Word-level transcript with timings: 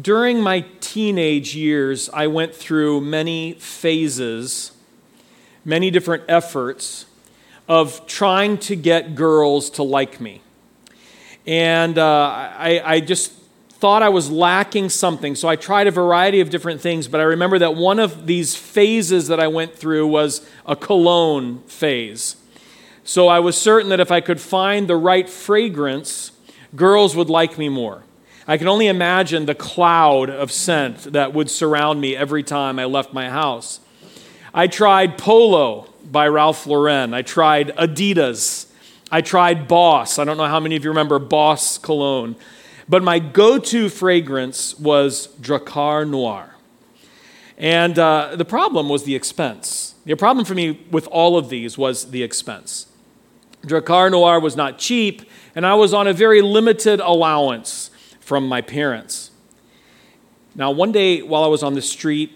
during 0.00 0.40
my 0.40 0.64
teenage 0.80 1.54
years, 1.54 2.08
I 2.10 2.26
went 2.26 2.54
through 2.54 3.00
many 3.00 3.54
phases, 3.54 4.72
many 5.64 5.90
different 5.90 6.24
efforts 6.28 7.06
of 7.68 8.06
trying 8.06 8.58
to 8.58 8.76
get 8.76 9.14
girls 9.14 9.70
to 9.70 9.82
like 9.82 10.20
me. 10.20 10.40
And 11.46 11.98
uh, 11.98 12.04
I, 12.56 12.82
I 12.84 13.00
just 13.00 13.32
thought 13.72 14.02
I 14.02 14.08
was 14.08 14.30
lacking 14.30 14.88
something, 14.88 15.34
so 15.34 15.48
I 15.48 15.56
tried 15.56 15.86
a 15.86 15.90
variety 15.90 16.40
of 16.40 16.50
different 16.50 16.80
things. 16.80 17.06
But 17.06 17.20
I 17.20 17.24
remember 17.24 17.58
that 17.60 17.76
one 17.76 17.98
of 17.98 18.26
these 18.26 18.56
phases 18.56 19.28
that 19.28 19.38
I 19.38 19.48
went 19.48 19.74
through 19.74 20.06
was 20.08 20.48
a 20.66 20.74
cologne 20.74 21.60
phase. 21.62 22.36
So 23.04 23.28
I 23.28 23.38
was 23.38 23.56
certain 23.56 23.88
that 23.90 24.00
if 24.00 24.10
I 24.10 24.20
could 24.20 24.40
find 24.40 24.88
the 24.88 24.96
right 24.96 25.28
fragrance, 25.28 26.32
girls 26.74 27.14
would 27.16 27.30
like 27.30 27.56
me 27.56 27.68
more. 27.68 28.02
I 28.50 28.56
can 28.56 28.66
only 28.66 28.86
imagine 28.86 29.44
the 29.44 29.54
cloud 29.54 30.30
of 30.30 30.50
scent 30.50 31.12
that 31.12 31.34
would 31.34 31.50
surround 31.50 32.00
me 32.00 32.16
every 32.16 32.42
time 32.42 32.78
I 32.78 32.86
left 32.86 33.12
my 33.12 33.28
house. 33.28 33.78
I 34.54 34.68
tried 34.68 35.18
Polo 35.18 35.92
by 36.10 36.28
Ralph 36.28 36.66
Lauren. 36.66 37.12
I 37.12 37.20
tried 37.20 37.76
Adidas. 37.76 38.66
I 39.12 39.20
tried 39.20 39.68
Boss. 39.68 40.18
I 40.18 40.24
don't 40.24 40.38
know 40.38 40.46
how 40.46 40.60
many 40.60 40.76
of 40.76 40.82
you 40.82 40.88
remember 40.88 41.18
Boss 41.18 41.76
cologne. 41.76 42.36
But 42.88 43.02
my 43.02 43.18
go 43.18 43.58
to 43.58 43.90
fragrance 43.90 44.78
was 44.78 45.28
Drakkar 45.42 46.08
Noir. 46.08 46.54
And 47.58 47.98
uh, 47.98 48.34
the 48.34 48.46
problem 48.46 48.88
was 48.88 49.04
the 49.04 49.14
expense. 49.14 49.94
The 50.06 50.16
problem 50.16 50.46
for 50.46 50.54
me 50.54 50.86
with 50.90 51.06
all 51.08 51.36
of 51.36 51.50
these 51.50 51.76
was 51.76 52.12
the 52.12 52.22
expense. 52.22 52.86
Drakkar 53.60 54.10
Noir 54.10 54.40
was 54.40 54.56
not 54.56 54.78
cheap, 54.78 55.28
and 55.54 55.66
I 55.66 55.74
was 55.74 55.92
on 55.92 56.06
a 56.06 56.14
very 56.14 56.40
limited 56.40 57.00
allowance 57.00 57.87
from 58.28 58.46
my 58.46 58.60
parents. 58.60 59.30
Now, 60.54 60.70
one 60.70 60.92
day 60.92 61.22
while 61.22 61.44
I 61.44 61.46
was 61.46 61.62
on 61.62 61.72
the 61.72 61.80
street, 61.80 62.30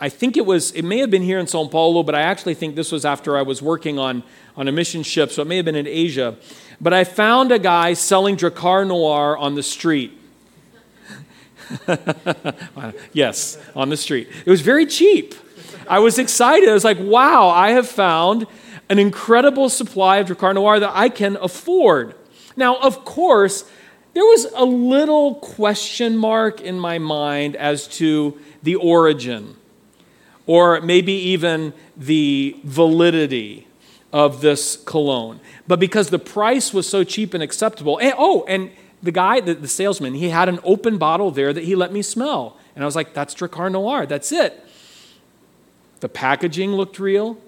I 0.00 0.08
think 0.08 0.36
it 0.36 0.44
was, 0.44 0.72
it 0.72 0.82
may 0.82 0.98
have 0.98 1.12
been 1.12 1.22
here 1.22 1.38
in 1.38 1.46
Sao 1.46 1.68
Paulo, 1.68 2.02
but 2.02 2.16
I 2.16 2.22
actually 2.22 2.54
think 2.54 2.74
this 2.74 2.90
was 2.90 3.04
after 3.04 3.38
I 3.38 3.42
was 3.42 3.62
working 3.62 4.00
on, 4.00 4.24
on 4.56 4.66
a 4.66 4.72
mission 4.72 5.04
ship, 5.04 5.30
so 5.30 5.42
it 5.42 5.44
may 5.44 5.54
have 5.58 5.64
been 5.64 5.76
in 5.76 5.86
Asia. 5.86 6.36
But 6.80 6.92
I 6.92 7.04
found 7.04 7.52
a 7.52 7.60
guy 7.60 7.92
selling 7.92 8.36
Drakkar 8.36 8.84
Noir 8.84 9.38
on 9.38 9.54
the 9.54 9.62
street. 9.62 10.18
yes, 13.12 13.58
on 13.76 13.90
the 13.90 13.96
street. 13.96 14.28
It 14.44 14.50
was 14.50 14.60
very 14.60 14.86
cheap. 14.86 15.36
I 15.88 16.00
was 16.00 16.18
excited. 16.18 16.68
I 16.68 16.74
was 16.74 16.82
like, 16.84 16.98
wow, 16.98 17.48
I 17.48 17.70
have 17.70 17.86
found 17.86 18.48
an 18.88 18.98
incredible 18.98 19.68
supply 19.68 20.16
of 20.16 20.26
Drakkar 20.26 20.56
Noir 20.56 20.80
that 20.80 20.90
I 20.92 21.08
can 21.08 21.36
afford. 21.36 22.16
Now, 22.56 22.74
of 22.78 23.04
course, 23.04 23.70
there 24.14 24.24
was 24.24 24.46
a 24.54 24.64
little 24.64 25.36
question 25.36 26.16
mark 26.16 26.60
in 26.60 26.78
my 26.78 26.98
mind 26.98 27.56
as 27.56 27.86
to 27.88 28.38
the 28.62 28.74
origin, 28.76 29.56
or 30.46 30.80
maybe 30.80 31.12
even 31.12 31.72
the 31.96 32.56
validity 32.64 33.66
of 34.12 34.42
this 34.42 34.76
cologne. 34.84 35.40
But 35.66 35.80
because 35.80 36.10
the 36.10 36.18
price 36.18 36.74
was 36.74 36.88
so 36.88 37.04
cheap 37.04 37.32
and 37.32 37.42
acceptable, 37.42 37.98
and, 37.98 38.14
oh, 38.18 38.44
and 38.46 38.70
the 39.02 39.12
guy, 39.12 39.40
the, 39.40 39.54
the, 39.54 39.68
salesman, 39.68 40.14
he 40.14 40.28
had 40.28 40.48
an 40.48 40.60
open 40.62 40.98
bottle 40.98 41.30
there 41.30 41.52
that 41.52 41.64
he 41.64 41.74
let 41.74 41.92
me 41.92 42.02
smell. 42.02 42.56
And 42.74 42.84
I 42.84 42.86
was 42.86 42.94
like, 42.94 43.14
that's 43.14 43.34
Drakkar 43.34 43.72
Noir, 43.72 44.06
that's 44.06 44.30
it. 44.30 44.64
The 46.00 46.08
packaging 46.08 46.72
looked 46.72 46.98
real. 46.98 47.38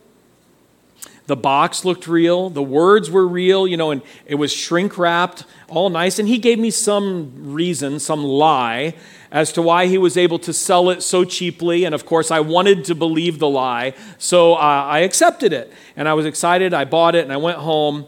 The 1.26 1.36
box 1.36 1.86
looked 1.86 2.06
real. 2.06 2.50
The 2.50 2.62
words 2.62 3.10
were 3.10 3.26
real, 3.26 3.66
you 3.66 3.78
know, 3.78 3.90
and 3.90 4.02
it 4.26 4.34
was 4.34 4.52
shrink 4.52 4.98
wrapped, 4.98 5.44
all 5.68 5.88
nice. 5.88 6.18
And 6.18 6.28
he 6.28 6.38
gave 6.38 6.58
me 6.58 6.70
some 6.70 7.32
reason, 7.54 7.98
some 7.98 8.22
lie 8.22 8.94
as 9.30 9.50
to 9.52 9.62
why 9.62 9.86
he 9.86 9.96
was 9.96 10.16
able 10.18 10.38
to 10.40 10.52
sell 10.52 10.90
it 10.90 11.02
so 11.02 11.24
cheaply. 11.24 11.84
And 11.84 11.94
of 11.94 12.04
course, 12.04 12.30
I 12.30 12.40
wanted 12.40 12.84
to 12.84 12.94
believe 12.94 13.38
the 13.38 13.48
lie, 13.48 13.94
so 14.18 14.54
uh, 14.54 14.58
I 14.58 15.00
accepted 15.00 15.52
it. 15.52 15.72
And 15.96 16.08
I 16.08 16.14
was 16.14 16.26
excited. 16.26 16.74
I 16.74 16.84
bought 16.84 17.14
it 17.14 17.24
and 17.24 17.32
I 17.32 17.38
went 17.38 17.58
home. 17.58 18.06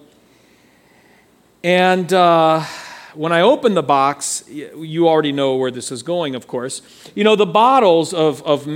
And 1.65 2.13
uh, 2.13 2.65
when 3.17 3.33
I 3.33 3.41
opened 3.41 3.77
the 3.77 3.83
box, 3.83 4.45
you 4.49 5.09
already 5.09 5.33
know 5.33 5.57
where 5.57 5.71
this 5.71 5.91
is 5.91 6.03
going, 6.03 6.35
of 6.35 6.47
course. 6.47 6.83
You 7.15 7.25
know, 7.25 7.35
the 7.35 7.47
bottles 7.47 8.13
of, 8.13 8.43
of 8.43 8.69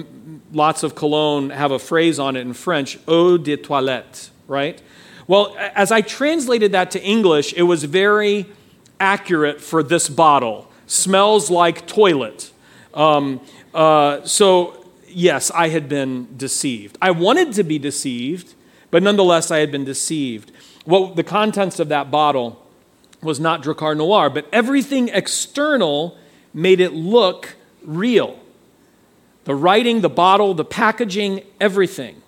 lots 0.52 0.82
of 0.82 0.94
cologne 0.94 1.50
have 1.50 1.70
a 1.70 1.78
phrase 1.78 2.18
on 2.18 2.36
it 2.36 2.40
in 2.40 2.54
French 2.54 2.98
eau 3.06 3.36
de 3.36 3.56
toilette, 3.56 4.30
right? 4.48 4.80
Well, 5.26 5.54
as 5.58 5.92
I 5.92 6.00
translated 6.00 6.72
that 6.72 6.90
to 6.92 7.02
English, 7.02 7.52
it 7.52 7.62
was 7.62 7.84
very 7.84 8.46
accurate 8.98 9.60
for 9.60 9.82
this 9.82 10.08
bottle 10.08 10.70
smells 10.86 11.50
like 11.50 11.86
toilet. 11.86 12.50
Um, 12.94 13.40
uh, 13.72 14.24
so, 14.24 14.86
yes, 15.06 15.50
I 15.52 15.68
had 15.68 15.88
been 15.88 16.36
deceived. 16.36 16.98
I 17.00 17.12
wanted 17.12 17.52
to 17.52 17.62
be 17.62 17.78
deceived, 17.78 18.54
but 18.90 19.02
nonetheless, 19.02 19.52
I 19.52 19.58
had 19.58 19.70
been 19.70 19.84
deceived. 19.84 20.50
Well, 20.84 21.14
the 21.14 21.22
contents 21.22 21.78
of 21.78 21.88
that 21.90 22.10
bottle 22.10 22.66
was 23.22 23.38
not 23.38 23.62
Drakkar 23.62 23.97
Noir, 23.97 24.31
but 24.31 24.48
everything 24.53 25.08
external 25.08 26.16
made 26.54 26.81
it 26.81 26.92
look 26.92 27.56
real. 27.82 28.38
The 29.44 29.54
writing, 29.54 30.00
the 30.00 30.08
bottle, 30.08 30.54
the 30.54 30.64
packaging, 30.64 31.42
everything. 31.60 32.22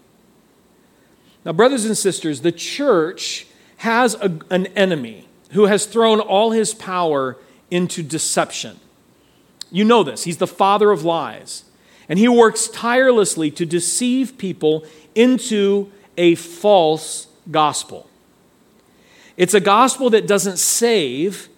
Now, 1.44 1.52
brothers 1.52 1.84
and 1.84 1.96
sisters, 1.96 2.40
the 2.40 2.52
church 2.52 3.46
has 3.78 4.14
a, 4.14 4.38
an 4.50 4.66
enemy 4.68 5.26
who 5.52 5.66
has 5.66 5.86
thrown 5.86 6.20
all 6.20 6.52
his 6.52 6.72
power 6.72 7.36
into 7.70 8.02
deception. 8.02 8.78
You 9.70 9.84
know 9.84 10.02
this. 10.02 10.24
He's 10.24 10.36
the 10.36 10.46
father 10.46 10.90
of 10.90 11.04
lies. 11.04 11.64
And 12.08 12.18
he 12.18 12.28
works 12.28 12.68
tirelessly 12.68 13.50
to 13.52 13.66
deceive 13.66 14.36
people 14.38 14.84
into 15.14 15.90
a 16.16 16.34
false 16.34 17.26
gospel. 17.50 18.08
It's 19.36 19.54
a 19.54 19.60
gospel 19.60 20.10
that 20.10 20.26
doesn't 20.26 20.58
save, 20.58 21.48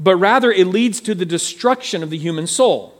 but 0.00 0.16
rather 0.16 0.50
it 0.50 0.66
leads 0.66 1.00
to 1.02 1.14
the 1.14 1.26
destruction 1.26 2.02
of 2.02 2.10
the 2.10 2.18
human 2.18 2.46
soul. 2.46 2.94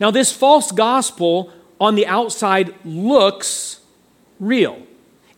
Now, 0.00 0.10
this 0.10 0.32
false 0.32 0.72
gospel 0.72 1.52
on 1.80 1.94
the 1.94 2.06
outside 2.06 2.74
looks 2.84 3.80
real. 4.40 4.82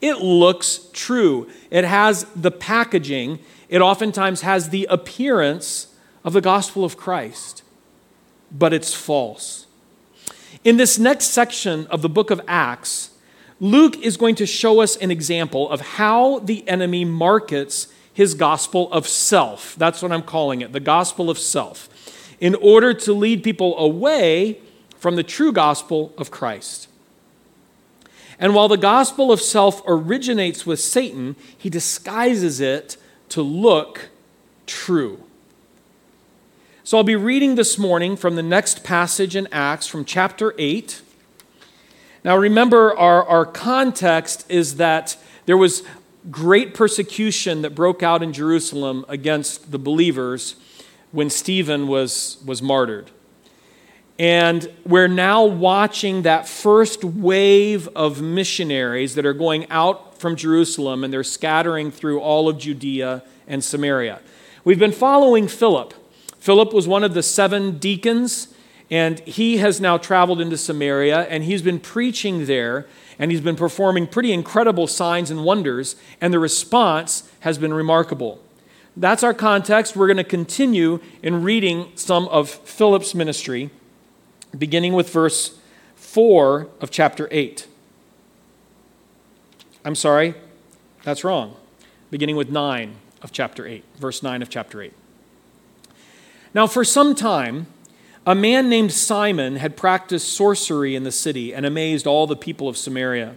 It 0.01 0.19
looks 0.19 0.89
true. 0.93 1.49
It 1.71 1.85
has 1.85 2.25
the 2.35 2.51
packaging 2.51 3.41
it 3.71 3.81
oftentimes 3.81 4.41
has 4.41 4.71
the 4.71 4.87
appearance 4.91 5.87
of 6.25 6.33
the 6.33 6.41
gospel 6.41 6.85
of 6.85 6.97
Christ, 6.97 7.63
but 8.51 8.73
it's 8.73 8.93
false. 8.93 9.67
In 10.65 10.77
this 10.77 10.99
next 10.99 11.27
section 11.27 11.87
of 11.87 12.03
the 12.03 12.09
book 12.09 12.33
of 12.33 12.41
Acts, 12.49 13.10
Luke 13.61 13.99
is 13.99 14.17
going 14.17 14.35
to 14.37 14.47
show 14.47 14.81
us 14.81 14.97
an 14.97 15.11
example 15.11 15.69
of 15.69 15.83
how 15.83 16.39
the 16.39 16.67
enemy 16.67 17.05
markets 17.05 17.89
his 18.13 18.35
gospel 18.35 18.91
of 18.93 19.07
self. 19.07 19.75
That's 19.77 20.03
what 20.03 20.13
I'm 20.13 20.23
calling 20.23 20.63
it, 20.63 20.73
the 20.73 20.81
gospel 20.81 21.31
of 21.31 21.39
self, 21.39 21.89
in 22.41 22.55
order 22.55 22.95
to 22.95 23.13
lead 23.13 23.45
people 23.45 23.79
away 23.79 24.59
from 24.99 25.17
the 25.17 25.23
true 25.23 25.53
gospel 25.53 26.13
of 26.19 26.31
Christ. 26.31 26.89
And 28.39 28.55
while 28.55 28.69
the 28.69 28.79
gospel 28.79 29.31
of 29.31 29.41
self 29.41 29.83
originates 29.87 30.65
with 30.65 30.81
Satan, 30.81 31.37
he 31.57 31.69
disguises 31.69 32.61
it 32.61 32.97
to 33.29 33.43
look 33.43 34.09
true. 34.67 35.23
So 36.83 36.97
I'll 36.97 37.05
be 37.05 37.17
reading 37.17 37.55
this 37.55 37.79
morning 37.79 38.17
from 38.17 38.37
the 38.37 38.43
next 38.43 38.83
passage 38.83 39.37
in 39.37 39.47
Acts 39.53 39.87
from 39.87 40.05
chapter 40.05 40.55
8. 40.59 41.03
Now 42.25 42.37
remember, 42.37 42.97
our, 42.97 43.25
our 43.25 43.47
context 43.47 44.45
is 44.49 44.77
that 44.77 45.17
there 45.47 45.57
was 45.57 45.83
great 46.31 46.75
persecution 46.75 47.63
that 47.63 47.75
broke 47.75 48.03
out 48.03 48.23
in 48.23 48.33
Jerusalem 48.33 49.07
against 49.09 49.71
the 49.71 49.79
believers 49.79 50.57
when 51.13 51.31
Stephen 51.31 51.89
was, 51.89 52.37
was 52.45 52.61
martyred. 52.61 53.11
And 54.19 54.71
we're 54.85 55.09
now 55.09 55.47
watching 55.47 56.23
that 56.23 56.47
first 56.47 57.03
wave 57.03 57.89
of 57.97 58.21
missionaries 58.21 59.15
that 59.15 59.25
are 59.25 59.33
going 59.33 59.67
out 59.71 60.19
from 60.19 60.37
Jerusalem 60.37 61.03
and 61.05 61.13
they're 61.13 61.25
scattering 61.25 61.91
through 61.91 62.21
all 62.21 62.47
of 62.47 62.59
Judea 62.59 63.23
and 63.49 63.65
Samaria. 63.65 64.21
We've 64.63 64.79
been 64.79 64.93
following 64.93 65.49
Philip. 65.49 65.95
Philip 66.39 66.75
was 66.75 66.87
one 66.87 67.03
of 67.03 67.15
the 67.15 67.23
seven 67.23 67.79
deacons, 67.79 68.50
and 68.91 69.21
he 69.21 69.59
has 69.59 69.81
now 69.81 69.97
traveled 69.97 70.41
into 70.41 70.57
Samaria 70.57 71.21
and 71.29 71.45
he's 71.45 71.63
been 71.63 71.79
preaching 71.79 72.47
there 72.47 72.87
and 73.19 73.31
he's 73.31 73.41
been 73.41 73.57
performing 73.57 74.07
pretty 74.07 74.33
incredible 74.33 74.87
signs 74.87 75.31
and 75.31 75.45
wonders, 75.45 75.95
and 76.21 76.33
the 76.33 76.39
response 76.39 77.31
has 77.41 77.59
been 77.59 77.75
remarkable. 77.75 78.43
That's 78.97 79.23
our 79.23 79.35
context. 79.35 79.95
We're 79.95 80.07
going 80.07 80.17
to 80.17 80.25
continue 80.25 81.01
in 81.23 81.43
reading 81.43 81.93
some 81.95 82.27
of 82.29 82.49
Philip's 82.49 83.15
ministry 83.15 83.71
beginning 84.57 84.95
with 84.95 85.11
verse 85.11 85.59
4 85.97 86.69
of 86.81 86.91
chapter 86.91 87.29
8. 87.31 87.67
I'm 89.85 89.95
sorry, 89.95 90.35
that's 91.03 91.23
wrong. 91.23 91.57
Beginning 92.11 92.37
with 92.37 92.51
9 92.51 92.97
of 93.23 93.33
chapter 93.33 93.67
8, 93.67 93.85
verse 93.99 94.23
9 94.23 94.43
of 94.43 94.51
chapter 94.51 94.83
8. 94.83 94.93
Now, 96.53 96.67
for 96.67 96.85
some 96.85 97.15
time, 97.15 97.67
A 98.27 98.35
man 98.35 98.69
named 98.69 98.93
Simon 98.93 99.57
had 99.57 99.77
practiced 99.77 100.33
sorcery 100.33 100.95
in 100.95 101.05
the 101.05 101.13
city 101.13 101.55
and 101.55 101.65
amazed 101.65 102.07
all 102.07 102.27
the 102.27 102.37
people 102.37 102.69
of 102.69 102.77
Samaria. 102.77 103.37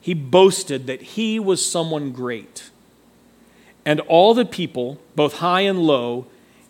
He 0.00 0.14
boasted 0.14 0.86
that 0.86 1.02
he 1.02 1.38
was 1.38 1.64
someone 1.64 2.12
great. 2.12 2.70
And 3.84 4.00
all 4.00 4.32
the 4.32 4.44
people, 4.44 4.98
both 5.14 5.34
high 5.34 5.62
and 5.62 5.80
low, 5.80 6.26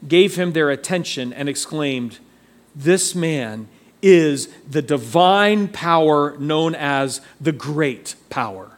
gave 0.07 0.35
him 0.35 0.53
their 0.53 0.71
attention 0.71 1.33
and 1.33 1.49
exclaimed, 1.49 2.19
This 2.75 3.15
man 3.15 3.69
is 4.03 4.49
the 4.69 4.83
divine 4.83 5.69
power 5.69 6.37
known 6.39 6.75
as 6.75 7.21
the 7.41 7.53
great 7.53 8.17
power. 8.31 8.77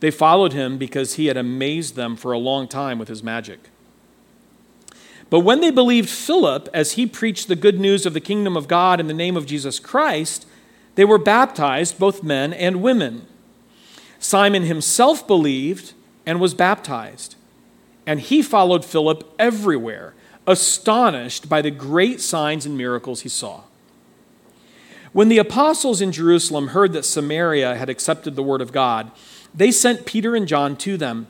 They 0.00 0.10
followed 0.10 0.52
him 0.52 0.78
because 0.78 1.14
he 1.14 1.26
had 1.26 1.36
amazed 1.36 1.94
them 1.94 2.16
for 2.16 2.32
a 2.32 2.38
long 2.38 2.66
time 2.66 2.98
with 2.98 3.08
his 3.08 3.22
magic. 3.22 3.68
But 5.30 5.40
when 5.40 5.60
they 5.60 5.70
believed 5.70 6.08
Philip 6.08 6.68
as 6.72 6.92
he 6.92 7.06
preached 7.06 7.48
the 7.48 7.56
good 7.56 7.78
news 7.78 8.06
of 8.06 8.14
the 8.14 8.20
kingdom 8.20 8.56
of 8.56 8.68
God 8.68 8.98
in 8.98 9.08
the 9.08 9.14
name 9.14 9.36
of 9.36 9.46
Jesus 9.46 9.78
Christ, 9.78 10.46
they 10.94 11.04
were 11.04 11.18
baptized, 11.18 11.98
both 11.98 12.22
men 12.22 12.52
and 12.52 12.82
women. 12.82 13.26
Simon 14.18 14.64
himself 14.64 15.26
believed 15.26 15.92
and 16.26 16.40
was 16.40 16.54
baptized, 16.54 17.36
and 18.06 18.20
he 18.20 18.42
followed 18.42 18.84
Philip 18.84 19.32
everywhere, 19.38 20.14
astonished 20.46 21.48
by 21.48 21.62
the 21.62 21.70
great 21.70 22.20
signs 22.20 22.64
and 22.64 22.76
miracles 22.76 23.20
he 23.20 23.28
saw. 23.28 23.62
When 25.12 25.28
the 25.28 25.38
apostles 25.38 26.00
in 26.00 26.12
Jerusalem 26.12 26.68
heard 26.68 26.92
that 26.94 27.04
Samaria 27.04 27.76
had 27.76 27.88
accepted 27.88 28.34
the 28.34 28.42
word 28.42 28.60
of 28.60 28.72
God, 28.72 29.10
they 29.54 29.70
sent 29.70 30.06
Peter 30.06 30.34
and 30.34 30.48
John 30.48 30.76
to 30.78 30.96
them. 30.96 31.28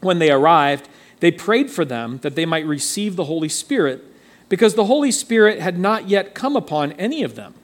When 0.00 0.18
they 0.18 0.30
arrived, 0.30 0.88
they 1.22 1.30
prayed 1.30 1.70
for 1.70 1.84
them 1.84 2.18
that 2.22 2.34
they 2.34 2.44
might 2.44 2.66
receive 2.66 3.14
the 3.14 3.26
Holy 3.26 3.48
Spirit, 3.48 4.02
because 4.48 4.74
the 4.74 4.86
Holy 4.86 5.12
Spirit 5.12 5.60
had 5.60 5.78
not 5.78 6.08
yet 6.08 6.34
come 6.34 6.56
upon 6.56 6.90
any 6.94 7.22
of 7.22 7.36
them. 7.36 7.54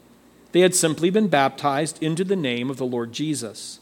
They 0.53 0.61
had 0.61 0.77
simply 0.77 1.11
been 1.11 1.27
baptized 1.27 2.01
into 2.01 2.23
the 2.23 2.37
name 2.37 2.71
of 2.71 2.77
the 2.77 2.87
Lord 2.87 3.13
Jesus. 3.13 3.81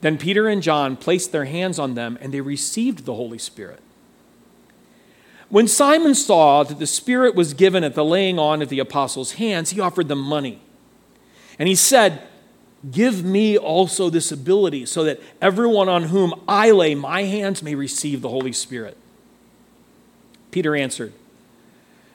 Then 0.00 0.16
Peter 0.16 0.48
and 0.48 0.62
John 0.62 0.96
placed 0.96 1.32
their 1.32 1.44
hands 1.44 1.78
on 1.78 1.96
them, 1.96 2.16
and 2.22 2.32
they 2.32 2.40
received 2.40 3.04
the 3.04 3.14
Holy 3.14 3.36
Spirit. 3.36 3.80
When 5.50 5.68
Simon 5.68 6.14
saw 6.14 6.62
that 6.62 6.78
the 6.78 6.86
Spirit 6.86 7.34
was 7.34 7.52
given 7.52 7.84
at 7.84 7.94
the 7.94 8.06
laying 8.06 8.38
on 8.38 8.62
of 8.62 8.70
the 8.70 8.78
apostles' 8.78 9.32
hands, 9.32 9.68
he 9.68 9.80
offered 9.80 10.08
them 10.08 10.22
money. 10.22 10.62
And 11.58 11.68
he 11.68 11.74
said, 11.74 12.22
Give 12.90 13.24
me 13.24 13.58
also 13.58 14.08
this 14.08 14.30
ability 14.30 14.86
so 14.86 15.02
that 15.04 15.20
everyone 15.40 15.88
on 15.88 16.04
whom 16.04 16.34
I 16.46 16.70
lay 16.70 16.94
my 16.94 17.24
hands 17.24 17.62
may 17.62 17.74
receive 17.74 18.22
the 18.22 18.28
Holy 18.28 18.52
Spirit. 18.52 18.96
Peter 20.50 20.76
answered, 20.76 21.12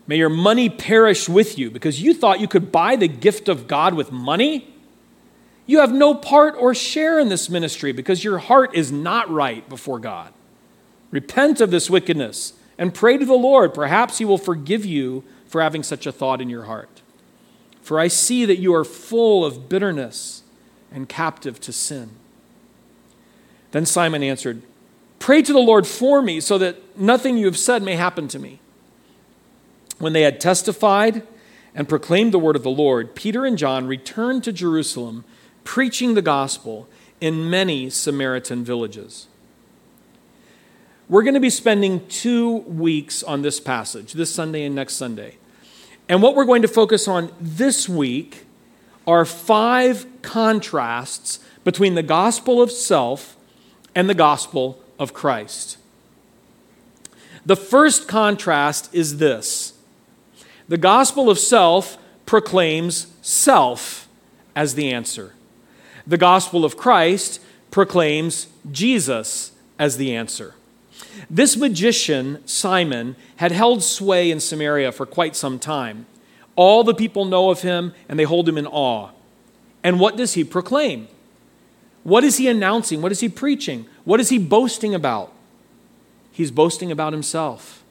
May 0.08 0.18
your 0.18 0.30
money 0.30 0.70
perish 0.70 1.28
with 1.28 1.58
you 1.58 1.70
because 1.70 2.02
you 2.02 2.14
thought 2.14 2.40
you 2.40 2.48
could 2.48 2.72
buy 2.72 2.96
the 2.96 3.08
gift 3.08 3.50
of 3.50 3.68
God 3.68 3.94
with 3.94 4.12
money. 4.12 4.74
You 5.66 5.80
have 5.80 5.94
no 5.94 6.14
part 6.14 6.56
or 6.58 6.74
share 6.74 7.20
in 7.20 7.30
this 7.30 7.50
ministry 7.50 7.92
because 7.92 8.24
your 8.24 8.38
heart 8.38 8.74
is 8.74 8.92
not 8.92 9.30
right 9.30 9.68
before 9.68 10.00
God. 10.00 10.34
Repent 11.12 11.62
of 11.62 11.72
this 11.72 11.90
wickedness 11.90 12.54
and 12.78 12.94
pray 12.94 13.18
to 13.18 13.26
the 13.26 13.34
Lord. 13.34 13.74
Perhaps 13.74 14.18
He 14.18 14.26
will 14.26 14.38
forgive 14.38 14.86
you 14.86 15.24
for 15.46 15.62
having 15.62 15.84
such 15.84 16.06
a 16.06 16.12
thought 16.12 16.42
in 16.42 16.50
your 16.50 16.64
heart. 16.64 17.02
For 17.82 18.00
I 18.00 18.08
see 18.08 18.46
that 18.46 18.60
you 18.60 18.74
are 18.74 18.86
full 18.86 19.46
of 19.46 19.70
bitterness 19.70 20.43
and 20.94 21.10
captive 21.10 21.60
to 21.62 21.74
sin. 21.74 22.12
Then 23.72 23.86
Simon 23.86 24.24
answered, 24.24 24.62
Pray 25.20 25.42
to 25.42 25.54
the 25.54 25.60
Lord 25.60 25.88
for 25.88 26.22
me, 26.22 26.40
so 26.40 26.58
that 26.58 26.98
nothing 26.98 27.38
you 27.38 27.46
have 27.46 27.58
said 27.58 27.82
may 27.82 27.96
happen 27.96 28.28
to 28.28 28.40
me. 28.40 28.60
When 29.98 30.14
they 30.14 30.22
had 30.22 30.40
testified 30.40 31.26
and 31.74 31.90
proclaimed 31.90 32.34
the 32.34 32.40
word 32.40 32.56
of 32.56 32.64
the 32.64 32.70
Lord, 32.70 33.16
Peter 33.16 33.46
and 33.46 33.58
John 33.58 33.88
returned 33.88 34.44
to 34.44 34.52
Jerusalem, 34.52 35.24
preaching 35.64 36.14
the 36.14 36.22
gospel 36.22 36.88
in 37.20 37.50
many 37.50 37.90
Samaritan 37.90 38.64
villages. 38.64 39.28
We're 41.10 41.24
going 41.24 41.34
to 41.36 41.40
be 41.40 41.50
spending 41.50 42.06
two 42.08 42.58
weeks 42.58 43.24
on 43.24 43.42
this 43.42 43.60
passage, 43.60 44.14
this 44.14 44.34
Sunday 44.34 44.66
and 44.66 44.76
next 44.76 44.96
Sunday. 44.96 45.38
And 46.10 46.22
what 46.22 46.36
we're 46.36 46.46
going 46.46 46.64
to 46.64 46.68
focus 46.68 47.08
on 47.08 47.32
this 47.40 47.88
week 47.88 48.46
are 49.06 49.26
five 49.26 50.06
contrasts 50.22 51.40
between 51.64 51.96
the 51.96 52.04
gospel 52.04 52.62
of 52.62 52.72
self 52.72 53.38
and 53.96 54.10
the 54.10 54.14
gospel 54.14 54.80
of 55.00 55.14
Christ. 55.14 55.78
The 57.46 57.56
first 57.56 58.08
contrast 58.08 58.94
is 58.94 59.18
this 59.18 59.74
the 60.68 60.78
gospel 60.78 61.30
of 61.30 61.38
self 61.38 61.98
proclaims 62.26 63.08
self 63.22 64.08
as 64.56 64.76
the 64.76 64.92
answer, 64.92 65.34
the 66.08 66.18
gospel 66.18 66.64
of 66.64 66.78
Christ 66.78 67.42
proclaims 67.72 68.48
Jesus 68.72 69.52
as 69.80 69.98
the 69.98 70.16
answer. 70.16 70.54
This 71.30 71.58
magician, 71.58 72.46
Simon, 72.48 73.16
had 73.38 73.52
held 73.52 73.84
sway 73.84 74.32
in 74.32 74.40
Samaria 74.40 74.92
for 74.92 75.06
quite 75.06 75.36
some 75.36 75.60
time. 75.60 76.06
All 76.56 76.84
the 76.84 76.94
people 76.94 77.26
know 77.26 77.50
of 77.50 77.62
him 77.62 77.94
and 78.08 78.20
they 78.20 78.24
hold 78.24 78.48
him 78.48 78.58
in 78.58 78.68
awe. 78.68 79.10
And 79.84 80.00
what 80.00 80.16
does 80.16 80.34
he 80.34 80.44
proclaim? 80.44 81.08
What 82.04 82.24
is 82.24 82.38
he 82.38 82.48
announcing? 82.48 83.02
What 83.02 83.12
is 83.12 83.22
he 83.22 83.30
preaching? 83.30 83.86
What 84.04 84.20
is 84.20 84.30
he 84.30 84.38
boasting 84.38 84.94
about? 84.94 85.32
He's 86.32 86.52
boasting 86.52 86.92
about 86.92 87.14
himself. 87.14 87.84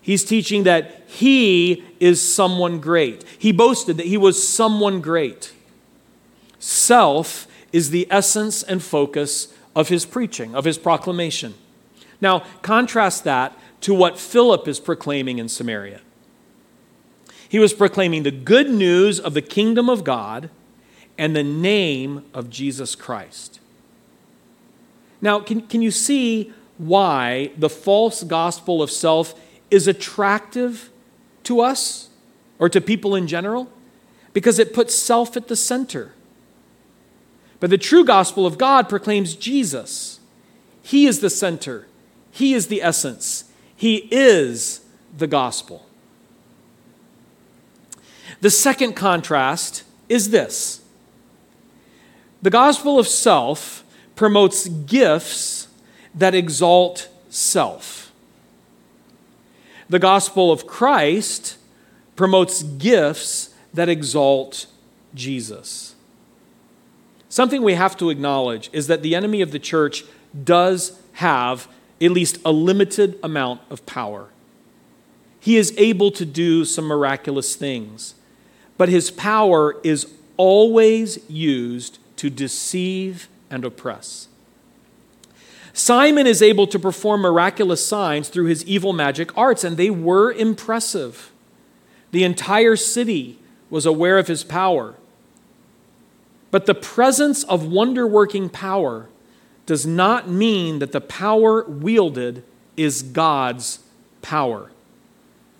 He's 0.00 0.24
teaching 0.24 0.64
that 0.64 1.02
he 1.06 1.82
is 1.98 2.20
someone 2.20 2.78
great. 2.78 3.24
He 3.38 3.52
boasted 3.52 3.96
that 3.96 4.06
he 4.06 4.18
was 4.18 4.46
someone 4.46 5.00
great. 5.00 5.52
Self 6.58 7.46
is 7.72 7.90
the 7.90 8.06
essence 8.10 8.62
and 8.62 8.82
focus 8.82 9.48
of 9.74 9.88
his 9.88 10.04
preaching, 10.04 10.54
of 10.54 10.64
his 10.64 10.78
proclamation. 10.78 11.54
Now, 12.20 12.40
contrast 12.62 13.24
that 13.24 13.58
to 13.80 13.94
what 13.94 14.18
Philip 14.18 14.68
is 14.68 14.78
proclaiming 14.78 15.38
in 15.38 15.48
Samaria. 15.48 16.00
He 17.48 17.58
was 17.58 17.72
proclaiming 17.72 18.22
the 18.22 18.30
good 18.30 18.70
news 18.70 19.20
of 19.20 19.34
the 19.34 19.42
kingdom 19.42 19.88
of 19.88 20.04
God 20.04 20.50
and 21.16 21.34
the 21.34 21.42
name 21.42 22.24
of 22.34 22.50
Jesus 22.50 22.94
Christ. 22.94 23.60
Now, 25.20 25.40
can, 25.40 25.62
can 25.62 25.80
you 25.80 25.90
see 25.90 26.52
why 26.78 27.52
the 27.56 27.70
false 27.70 28.22
gospel 28.24 28.82
of 28.82 28.90
self 28.90 29.40
is 29.70 29.86
attractive 29.86 30.90
to 31.44 31.60
us 31.60 32.08
or 32.58 32.68
to 32.68 32.80
people 32.80 33.14
in 33.14 33.26
general? 33.26 33.70
Because 34.32 34.58
it 34.58 34.74
puts 34.74 34.94
self 34.94 35.36
at 35.36 35.48
the 35.48 35.56
center. 35.56 36.12
But 37.60 37.70
the 37.70 37.78
true 37.78 38.04
gospel 38.04 38.46
of 38.46 38.58
God 38.58 38.88
proclaims 38.88 39.34
Jesus. 39.36 40.20
He 40.82 41.06
is 41.06 41.20
the 41.20 41.30
center, 41.30 41.86
He 42.30 42.52
is 42.52 42.66
the 42.66 42.82
essence, 42.82 43.44
He 43.74 44.08
is 44.10 44.84
the 45.16 45.26
gospel. 45.26 45.86
The 48.44 48.50
second 48.50 48.92
contrast 48.92 49.84
is 50.06 50.28
this 50.28 50.82
the 52.42 52.50
gospel 52.50 52.98
of 52.98 53.08
self 53.08 53.82
promotes 54.16 54.68
gifts 54.68 55.68
that 56.14 56.34
exalt 56.34 57.08
self. 57.30 58.12
The 59.88 59.98
gospel 59.98 60.52
of 60.52 60.66
Christ 60.66 61.56
promotes 62.16 62.62
gifts 62.62 63.54
that 63.72 63.88
exalt 63.88 64.66
Jesus. 65.14 65.94
Something 67.30 67.62
we 67.62 67.72
have 67.72 67.96
to 67.96 68.10
acknowledge 68.10 68.68
is 68.74 68.88
that 68.88 69.00
the 69.00 69.14
enemy 69.14 69.40
of 69.40 69.52
the 69.52 69.58
church 69.58 70.04
does 70.44 71.00
have 71.14 71.66
at 71.98 72.10
least 72.10 72.36
a 72.44 72.52
limited 72.52 73.18
amount 73.22 73.62
of 73.70 73.86
power. 73.86 74.28
He 75.40 75.56
is 75.56 75.72
able 75.78 76.10
to 76.10 76.26
do 76.26 76.66
some 76.66 76.84
miraculous 76.84 77.56
things 77.56 78.16
but 78.76 78.88
his 78.88 79.10
power 79.10 79.76
is 79.82 80.06
always 80.36 81.18
used 81.28 81.98
to 82.16 82.30
deceive 82.30 83.28
and 83.50 83.64
oppress. 83.64 84.28
Simon 85.72 86.26
is 86.26 86.40
able 86.40 86.66
to 86.68 86.78
perform 86.78 87.20
miraculous 87.20 87.84
signs 87.84 88.28
through 88.28 88.46
his 88.46 88.64
evil 88.64 88.92
magic 88.92 89.36
arts, 89.36 89.64
and 89.64 89.76
they 89.76 89.90
were 89.90 90.32
impressive. 90.32 91.32
The 92.12 92.22
entire 92.22 92.76
city 92.76 93.38
was 93.70 93.84
aware 93.84 94.18
of 94.18 94.28
his 94.28 94.44
power. 94.44 94.94
But 96.52 96.66
the 96.66 96.74
presence 96.74 97.42
of 97.42 97.66
wonder 97.66 98.06
working 98.06 98.48
power 98.48 99.08
does 99.66 99.84
not 99.84 100.28
mean 100.28 100.78
that 100.78 100.92
the 100.92 101.00
power 101.00 101.64
wielded 101.64 102.44
is 102.76 103.02
God's 103.02 103.80
power. 104.22 104.70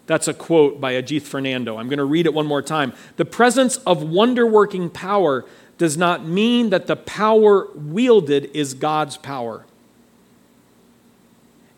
That's 0.06 0.28
a 0.28 0.34
quote 0.34 0.80
by 0.80 0.94
Ajith 0.94 1.22
Fernando. 1.22 1.78
I'm 1.78 1.88
going 1.88 1.98
to 1.98 2.04
read 2.04 2.26
it 2.26 2.34
one 2.34 2.46
more 2.46 2.62
time. 2.62 2.92
The 3.16 3.24
presence 3.24 3.76
of 3.78 4.02
wonder 4.02 4.46
working 4.46 4.90
power 4.90 5.46
does 5.78 5.96
not 5.96 6.24
mean 6.24 6.70
that 6.70 6.86
the 6.86 6.96
power 6.96 7.68
wielded 7.74 8.50
is 8.54 8.74
God's 8.74 9.16
power. 9.16 9.64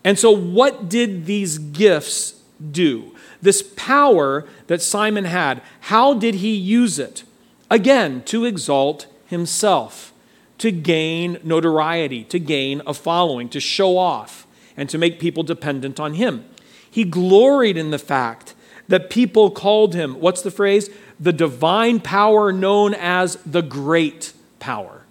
And 0.03 0.19
so, 0.19 0.31
what 0.31 0.89
did 0.89 1.25
these 1.25 1.57
gifts 1.57 2.41
do? 2.71 3.15
This 3.41 3.61
power 3.75 4.47
that 4.67 4.81
Simon 4.81 5.25
had, 5.25 5.61
how 5.81 6.13
did 6.13 6.35
he 6.35 6.53
use 6.53 6.99
it? 6.99 7.23
Again, 7.69 8.23
to 8.23 8.45
exalt 8.45 9.07
himself, 9.25 10.13
to 10.59 10.71
gain 10.71 11.39
notoriety, 11.43 12.23
to 12.25 12.39
gain 12.39 12.81
a 12.87 12.93
following, 12.93 13.49
to 13.49 13.59
show 13.59 13.97
off, 13.97 14.47
and 14.75 14.89
to 14.89 14.97
make 14.97 15.19
people 15.19 15.43
dependent 15.43 15.99
on 15.99 16.13
him. 16.13 16.45
He 16.89 17.03
gloried 17.03 17.77
in 17.77 17.91
the 17.91 17.99
fact 17.99 18.55
that 18.87 19.09
people 19.09 19.51
called 19.51 19.93
him, 19.93 20.19
what's 20.19 20.41
the 20.41 20.51
phrase? 20.51 20.89
The 21.19 21.33
divine 21.33 21.99
power 21.99 22.51
known 22.51 22.93
as 22.93 23.35
the 23.45 23.61
great 23.61 24.33
power. 24.59 25.03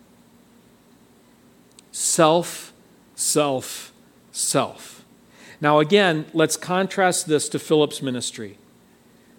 Self, 1.92 2.72
self, 3.14 3.92
self. 4.32 5.04
Now, 5.60 5.80
again, 5.80 6.26
let's 6.32 6.56
contrast 6.56 7.26
this 7.26 7.48
to 7.50 7.58
Philip's 7.58 8.02
ministry. 8.02 8.58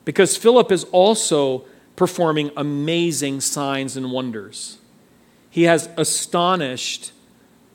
Because 0.06 0.38
Philip 0.38 0.72
is 0.72 0.84
also 0.86 1.66
performing 1.96 2.52
amazing 2.56 3.42
signs 3.42 3.98
and 3.98 4.12
wonders. 4.12 4.78
He 5.50 5.64
has 5.64 5.90
astonished 5.98 7.12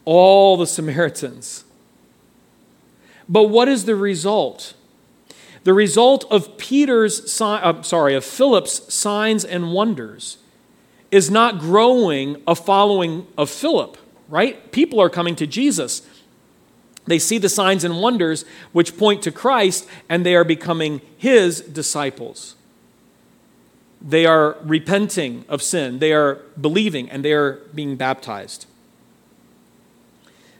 all 0.04 0.56
the 0.56 0.66
Samaritans. 0.66 1.64
But 3.32 3.44
what 3.44 3.66
is 3.66 3.86
the 3.86 3.96
result? 3.96 4.74
The 5.64 5.72
result 5.72 6.26
of 6.30 6.58
Peter's, 6.58 7.40
uh, 7.40 7.82
sorry, 7.82 8.14
of 8.14 8.26
Philip's 8.26 8.92
signs 8.92 9.42
and 9.42 9.72
wonders 9.72 10.36
is 11.10 11.30
not 11.30 11.58
growing 11.58 12.42
a 12.46 12.54
following 12.54 13.26
of 13.38 13.48
Philip, 13.48 13.96
right? 14.28 14.70
People 14.70 15.00
are 15.00 15.08
coming 15.08 15.34
to 15.36 15.46
Jesus. 15.46 16.02
They 17.06 17.18
see 17.18 17.38
the 17.38 17.48
signs 17.48 17.84
and 17.84 18.02
wonders 18.02 18.44
which 18.72 18.98
point 18.98 19.22
to 19.22 19.32
Christ, 19.32 19.88
and 20.10 20.26
they 20.26 20.34
are 20.34 20.44
becoming 20.44 21.00
his 21.16 21.62
disciples. 21.62 22.54
They 24.02 24.26
are 24.26 24.58
repenting 24.62 25.46
of 25.48 25.62
sin, 25.62 26.00
they 26.00 26.12
are 26.12 26.34
believing, 26.60 27.08
and 27.08 27.24
they 27.24 27.32
are 27.32 27.60
being 27.74 27.96
baptized. 27.96 28.66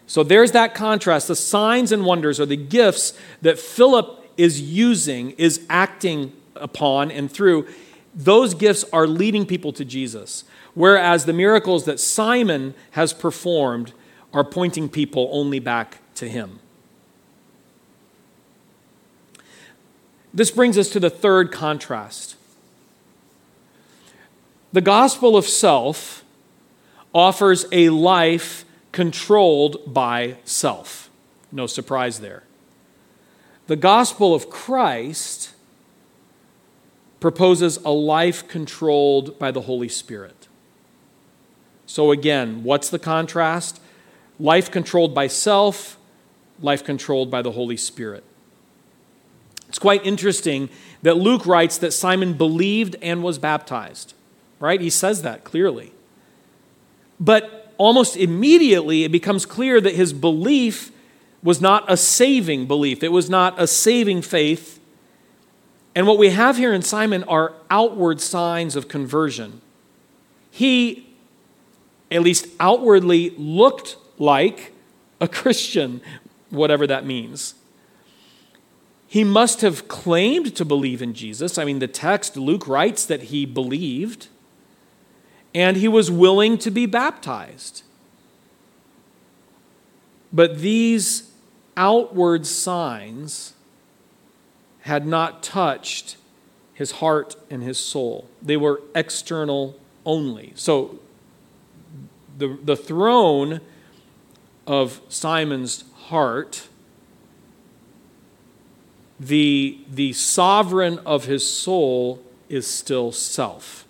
So 0.07 0.23
there's 0.23 0.53
that 0.53 0.75
contrast. 0.75 1.29
The 1.29 1.37
signs 1.37 1.93
and 1.93 2.05
wonders 2.05 2.39
are 2.41 2.47
the 2.47 2.57
gifts 2.57 3.19
that 3.41 3.59
Philip 3.59 4.31
is 4.37 4.61
using, 4.61 5.31
is 5.33 5.65
acting 5.69 6.33
upon 6.57 7.11
and 7.11 7.31
through, 7.31 7.67
those 8.15 8.55
gifts 8.55 8.85
are 8.93 9.07
leading 9.07 9.47
people 9.47 9.73
to 9.73 9.85
Jesus. 9.85 10.45
Whereas 10.75 11.25
the 11.25 11.33
miracles 11.33 11.85
that 11.85 12.01
Simon 12.01 12.75
has 12.93 13.13
performed 13.13 13.93
are 14.33 14.45
pointing 14.45 14.89
people 14.89 15.29
only 15.33 15.59
back 15.59 15.99
to 16.17 16.29
him. 16.29 16.61
This 20.35 20.51
brings 20.51 20.79
us 20.79 20.89
to 20.91 21.01
the 21.01 21.11
third 21.11 21.53
contrast. 21.53 22.37
The 24.73 24.81
gospel 24.81 25.37
of 25.37 25.47
self 25.47 26.25
offers 27.15 27.67
a 27.71 27.91
life 27.91 28.65
controlled 28.93 29.93
by 29.93 30.37
self. 30.45 31.11
No 31.51 31.67
surprise 31.67 32.21
there. 32.21 32.45
The 33.67 33.77
gospel 33.77 34.35
of 34.35 34.51
Christ 34.51 35.53
proposes 37.21 37.79
a 37.85 37.91
life 37.91 38.47
controlled 38.49 39.39
by 39.39 39.51
the 39.51 39.63
Holy 39.63 39.89
Spirit. 39.89 40.49
So, 41.87 42.11
again, 42.11 42.65
what's 42.65 42.91
the 42.91 42.99
contrast? 42.99 43.81
Life 44.39 44.71
controlled 44.71 45.15
by 45.15 45.27
self, 45.27 45.99
life 46.61 46.85
controlled 46.85 47.31
by 47.31 47.43
the 47.43 47.53
Holy 47.53 47.77
Spirit. 47.77 48.25
It's 49.69 49.79
quite 49.79 50.05
interesting 50.05 50.69
that 51.03 51.17
Luke 51.17 51.47
writes 51.47 51.79
that 51.79 51.93
Simon 51.93 52.35
believed 52.35 52.97
and 53.01 53.23
was 53.23 53.39
baptized, 53.39 54.15
right? 54.59 54.81
He 54.81 54.91
says 54.91 55.23
that 55.23 55.45
clearly. 55.45 55.93
But 57.19 57.62
almost 57.79 58.17
immediately, 58.17 59.05
it 59.05 59.13
becomes 59.13 59.47
clear 59.47 59.81
that 59.81 59.95
his 59.95 60.13
belief 60.13 60.91
was 61.43 61.61
not 61.61 61.91
a 61.91 61.97
saving 61.97 62.67
belief, 62.67 63.03
it 63.03 63.13
was 63.13 63.29
not 63.29 63.61
a 63.61 63.67
saving 63.67 64.23
faith. 64.23 64.79
And 65.95 66.07
what 66.07 66.17
we 66.19 66.31
have 66.31 66.57
here 66.57 66.73
in 66.73 66.83
Simon 66.83 67.23
are 67.25 67.53
outward 67.69 68.21
signs 68.21 68.77
of 68.77 68.89
conversion. 68.89 69.61
He, 70.51 71.07
at 72.11 72.23
least 72.23 72.47
outwardly, 72.59 73.31
looked 73.37 73.97
like 74.19 74.73
a 75.21 75.29
Christian, 75.29 76.01
whatever 76.51 76.87
that 76.87 77.05
means. 77.05 77.55
He 79.07 79.25
must 79.25 79.61
have 79.61 79.89
claimed 79.89 80.57
to 80.57 80.65
believe 80.65 81.03
in 81.03 81.13
Jesus. 81.13 81.59
I 81.59 81.65
mean, 81.65 81.81
the 81.81 81.89
text, 81.89 82.37
Luke 82.37 82.67
writes 82.67 83.05
that 83.05 83.25
he 83.25 83.45
believed, 83.45 84.29
and 85.55 85.77
he 85.77 85.89
was 85.89 86.11
willing 86.11 86.59
to 86.59 86.71
be 86.71 86.87
baptized. 86.87 87.83
But 90.33 90.59
these 90.59 91.31
outward 91.77 92.47
signs 92.47 93.55
had 94.81 95.07
not 95.07 95.43
touched 95.43 96.17
his 96.75 96.93
heart 96.93 97.37
and 97.51 97.63
his 97.63 97.79
soul. 97.79 98.29
They 98.41 98.57
were 98.57 98.83
external 98.95 99.79
only. 100.05 100.53
So 100.57 100.99
the, 102.37 102.59
the 102.63 102.77
throne 102.77 103.61
of 104.67 105.01
Simon's 105.09 105.85
heart, 106.07 106.69
the, 109.21 109.79
the 109.89 110.13
sovereign 110.15 110.99
of 111.01 111.27
his 111.27 111.49
soul 111.49 112.23
is 112.49 112.67
still 112.67 113.13
self. 113.13 113.87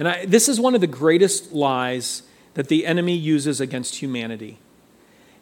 And 0.00 0.08
I, 0.08 0.24
this 0.24 0.48
is 0.48 0.58
one 0.58 0.74
of 0.74 0.80
the 0.80 0.86
greatest 0.86 1.52
lies 1.52 2.22
that 2.54 2.68
the 2.68 2.86
enemy 2.86 3.14
uses 3.14 3.60
against 3.60 3.96
humanity. 3.96 4.58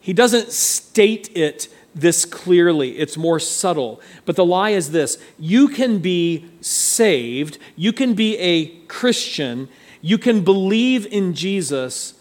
He 0.01 0.13
doesn't 0.13 0.51
state 0.51 1.35
it 1.37 1.69
this 1.95 2.25
clearly, 2.25 2.99
it's 2.99 3.17
more 3.17 3.41
subtle. 3.41 4.01
But 4.25 4.37
the 4.37 4.45
lie 4.45 4.71
is 4.71 4.91
this 4.91 5.19
you 5.39 5.69
can 5.69 6.01
be 6.01 6.45
saved, 6.61 7.59
you 7.77 7.93
can 7.93 8.15
be 8.15 8.37
a 8.39 8.67
Christian, 8.87 9.69
you 10.03 10.19
can 10.19 10.43
believe 10.43 11.07
in 11.07 11.35
Jesus 11.35 12.15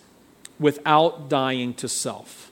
without 0.60 1.29
dying 1.29 1.74
to 1.75 1.89
self. 1.89 2.51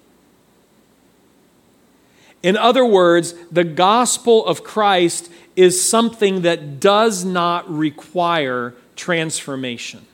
In 2.42 2.58
other 2.58 2.86
words, 2.86 3.34
the 3.52 3.64
gospel 3.64 4.46
of 4.46 4.64
Christ 4.64 5.32
is 5.56 5.82
something 5.82 6.42
that 6.42 6.80
does 6.80 7.24
not 7.24 7.70
require 7.72 8.76
transformation. 8.96 10.06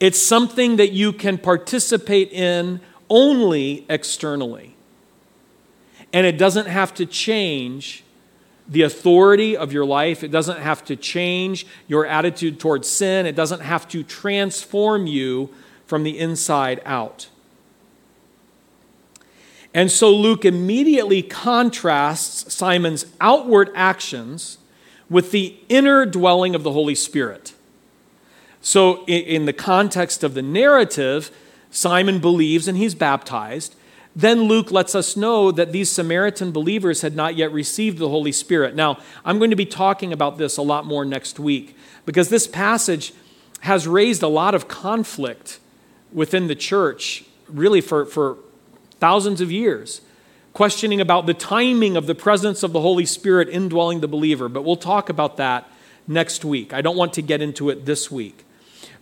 It's 0.00 0.20
something 0.20 0.76
that 0.76 0.92
you 0.92 1.12
can 1.12 1.38
participate 1.38 2.32
in 2.32 2.80
only 3.08 3.86
externally. 3.88 4.74
And 6.12 6.26
it 6.26 6.38
doesn't 6.38 6.66
have 6.66 6.92
to 6.94 7.06
change 7.06 8.02
the 8.68 8.82
authority 8.82 9.56
of 9.56 9.72
your 9.72 9.84
life. 9.84 10.22
It 10.24 10.30
doesn't 10.30 10.58
have 10.58 10.84
to 10.86 10.96
change 10.96 11.66
your 11.86 12.06
attitude 12.06 12.58
towards 12.58 12.88
sin. 12.88 13.26
It 13.26 13.36
doesn't 13.36 13.60
have 13.60 13.86
to 13.88 14.02
transform 14.02 15.06
you 15.06 15.50
from 15.86 16.02
the 16.02 16.18
inside 16.18 16.80
out. 16.84 17.28
And 19.74 19.90
so 19.90 20.10
Luke 20.10 20.44
immediately 20.44 21.22
contrasts 21.22 22.52
Simon's 22.52 23.06
outward 23.20 23.70
actions 23.74 24.58
with 25.08 25.30
the 25.30 25.56
inner 25.68 26.06
dwelling 26.06 26.54
of 26.54 26.62
the 26.62 26.72
Holy 26.72 26.94
Spirit. 26.94 27.54
So, 28.60 29.04
in 29.06 29.46
the 29.46 29.52
context 29.52 30.22
of 30.22 30.34
the 30.34 30.42
narrative, 30.42 31.30
Simon 31.70 32.20
believes 32.20 32.68
and 32.68 32.78
he's 32.78 32.94
baptized. 32.94 33.74
Then 34.14 34.42
Luke 34.42 34.70
lets 34.70 34.94
us 34.94 35.16
know 35.16 35.50
that 35.50 35.72
these 35.72 35.90
Samaritan 35.90 36.52
believers 36.52 37.00
had 37.00 37.16
not 37.16 37.34
yet 37.34 37.50
received 37.50 37.98
the 37.98 38.08
Holy 38.08 38.30
Spirit. 38.30 38.74
Now, 38.74 38.98
I'm 39.24 39.38
going 39.38 39.50
to 39.50 39.56
be 39.56 39.66
talking 39.66 40.12
about 40.12 40.38
this 40.38 40.58
a 40.58 40.62
lot 40.62 40.84
more 40.84 41.04
next 41.04 41.40
week 41.40 41.76
because 42.04 42.28
this 42.28 42.46
passage 42.46 43.14
has 43.60 43.88
raised 43.88 44.22
a 44.22 44.28
lot 44.28 44.54
of 44.54 44.68
conflict 44.68 45.58
within 46.12 46.46
the 46.46 46.54
church, 46.54 47.24
really 47.48 47.80
for, 47.80 48.04
for 48.04 48.36
thousands 49.00 49.40
of 49.40 49.50
years, 49.50 50.02
questioning 50.52 51.00
about 51.00 51.26
the 51.26 51.34
timing 51.34 51.96
of 51.96 52.06
the 52.06 52.14
presence 52.14 52.62
of 52.62 52.72
the 52.72 52.80
Holy 52.80 53.06
Spirit 53.06 53.48
indwelling 53.48 54.00
the 54.00 54.08
believer. 54.08 54.48
But 54.48 54.64
we'll 54.64 54.76
talk 54.76 55.08
about 55.08 55.36
that 55.38 55.70
next 56.06 56.44
week. 56.44 56.72
I 56.72 56.82
don't 56.82 56.96
want 56.96 57.14
to 57.14 57.22
get 57.22 57.40
into 57.40 57.70
it 57.70 57.86
this 57.86 58.10
week. 58.10 58.44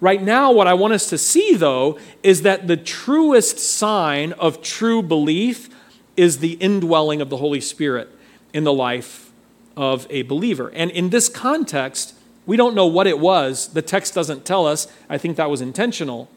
Right 0.00 0.23
now, 0.23 0.50
what 0.52 0.66
I 0.66 0.75
want 0.75 0.95
us 0.95 1.09
to 1.11 1.19
see, 1.19 1.54
though, 1.57 1.99
is 2.23 2.42
that 2.42 2.66
the 2.66 2.76
truest 2.76 3.59
sign 3.59 4.33
of 4.33 4.62
true 4.62 5.02
belief 5.02 5.69
is 6.16 6.38
the 6.38 6.52
indwelling 6.54 7.21
of 7.21 7.28
the 7.28 7.37
Holy 7.37 7.61
Spirit 7.61 8.09
in 8.52 8.64
the 8.64 8.73
life 8.73 9.30
of 9.76 10.07
a 10.11 10.23
believer. 10.23 10.71
And 10.75 10.90
in 10.90 11.11
this 11.11 11.28
context, 11.28 12.14
we 12.47 12.57
don't 12.57 12.75
know 12.75 12.87
what 12.87 13.07
it 13.07 13.19
was. 13.19 13.69
The 13.69 13.83
text 13.83 14.14
doesn't 14.14 14.45
tell 14.45 14.66
us. 14.66 14.88
I 15.09 15.19
think 15.19 15.37
that 15.37 15.50
was 15.50 15.61
intentional. 15.61 16.28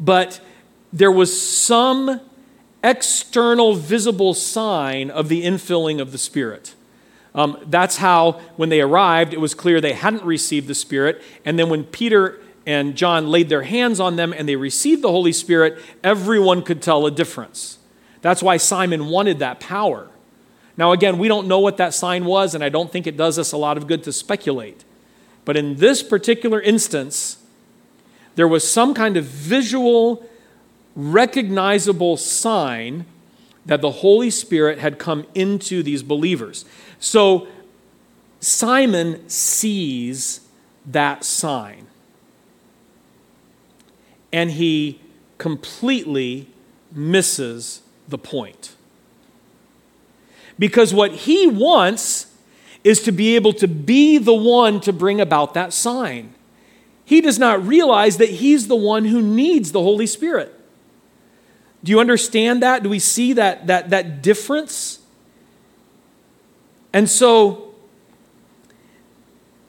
But 0.00 0.40
there 0.92 1.12
was 1.12 1.40
some 1.40 2.20
external, 2.82 3.74
visible 3.74 4.34
sign 4.34 5.10
of 5.10 5.28
the 5.28 5.44
infilling 5.44 6.00
of 6.00 6.12
the 6.12 6.18
Spirit. 6.18 6.74
Um, 7.34 7.58
that's 7.66 7.98
how, 7.98 8.40
when 8.56 8.68
they 8.68 8.80
arrived, 8.80 9.32
it 9.32 9.40
was 9.40 9.54
clear 9.54 9.80
they 9.80 9.92
hadn't 9.92 10.24
received 10.24 10.66
the 10.66 10.74
Spirit. 10.74 11.22
And 11.44 11.58
then 11.58 11.68
when 11.68 11.84
Peter 11.84 12.40
and 12.66 12.96
John 12.96 13.28
laid 13.28 13.48
their 13.48 13.62
hands 13.62 14.00
on 14.00 14.16
them 14.16 14.32
and 14.32 14.48
they 14.48 14.56
received 14.56 15.02
the 15.02 15.10
Holy 15.10 15.32
Spirit, 15.32 15.78
everyone 16.02 16.62
could 16.62 16.82
tell 16.82 17.06
a 17.06 17.10
difference. 17.10 17.78
That's 18.20 18.42
why 18.42 18.56
Simon 18.56 19.06
wanted 19.06 19.38
that 19.38 19.60
power. 19.60 20.08
Now, 20.76 20.92
again, 20.92 21.18
we 21.18 21.28
don't 21.28 21.48
know 21.48 21.58
what 21.58 21.76
that 21.78 21.94
sign 21.94 22.24
was, 22.24 22.54
and 22.54 22.62
I 22.62 22.68
don't 22.68 22.92
think 22.92 23.06
it 23.06 23.16
does 23.16 23.38
us 23.38 23.52
a 23.52 23.56
lot 23.56 23.76
of 23.76 23.86
good 23.86 24.04
to 24.04 24.12
speculate. 24.12 24.84
But 25.44 25.56
in 25.56 25.76
this 25.76 26.02
particular 26.02 26.60
instance, 26.60 27.38
there 28.34 28.46
was 28.46 28.68
some 28.68 28.94
kind 28.94 29.16
of 29.16 29.24
visual, 29.24 30.27
recognizable 30.98 32.16
sign 32.16 33.06
that 33.64 33.80
the 33.80 33.90
Holy 33.90 34.30
Spirit 34.30 34.78
had 34.78 34.98
come 34.98 35.24
into 35.32 35.82
these 35.82 36.02
believers. 36.02 36.64
So 36.98 37.46
Simon 38.40 39.28
sees 39.28 40.40
that 40.84 41.24
sign. 41.24 41.86
And 44.32 44.50
he 44.50 45.00
completely 45.38 46.48
misses 46.92 47.82
the 48.08 48.18
point. 48.18 48.74
Because 50.58 50.92
what 50.92 51.12
he 51.12 51.46
wants 51.46 52.34
is 52.82 53.00
to 53.02 53.12
be 53.12 53.36
able 53.36 53.52
to 53.52 53.68
be 53.68 54.18
the 54.18 54.34
one 54.34 54.80
to 54.80 54.92
bring 54.92 55.20
about 55.20 55.54
that 55.54 55.72
sign. 55.72 56.34
He 57.04 57.20
does 57.20 57.38
not 57.38 57.64
realize 57.64 58.16
that 58.16 58.30
he's 58.30 58.66
the 58.66 58.76
one 58.76 59.04
who 59.04 59.22
needs 59.22 59.72
the 59.72 59.82
Holy 59.82 60.06
Spirit. 60.06 60.57
Do 61.84 61.90
you 61.90 62.00
understand 62.00 62.62
that? 62.62 62.82
Do 62.82 62.88
we 62.88 62.98
see 62.98 63.32
that, 63.34 63.66
that, 63.68 63.90
that 63.90 64.22
difference? 64.22 64.98
And 66.92 67.08
so, 67.08 67.74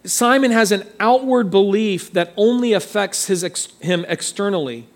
Simon 0.06 0.52
has 0.52 0.72
an 0.72 0.88
outward 1.00 1.52
belief 1.52 2.12
that 2.14 2.34
only 2.36 2.74
affects 2.74 3.28
his 3.28 3.44
ex- 3.44 3.68
him 3.80 4.06
externally. 4.08 4.88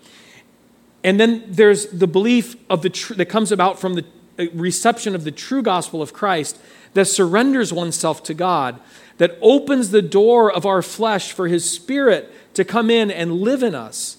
And 1.04 1.20
then 1.20 1.44
there's 1.46 1.86
the 1.88 2.06
belief 2.06 2.56
of 2.70 2.82
the 2.82 2.90
tr- 2.90 3.14
that 3.14 3.26
comes 3.26 3.52
about 3.52 3.78
from 3.78 3.94
the 3.94 4.04
uh, 4.38 4.46
reception 4.54 5.14
of 5.14 5.24
the 5.24 5.30
true 5.30 5.62
gospel 5.62 6.00
of 6.00 6.12
Christ 6.12 6.58
that 6.94 7.06
surrenders 7.06 7.72
oneself 7.72 8.22
to 8.24 8.34
God, 8.34 8.80
that 9.18 9.38
opens 9.42 9.90
the 9.90 10.02
door 10.02 10.50
of 10.50 10.64
our 10.64 10.80
flesh 10.80 11.32
for 11.32 11.46
his 11.46 11.68
spirit 11.70 12.32
to 12.54 12.64
come 12.64 12.88
in 12.88 13.10
and 13.10 13.40
live 13.40 13.62
in 13.62 13.74
us. 13.74 14.16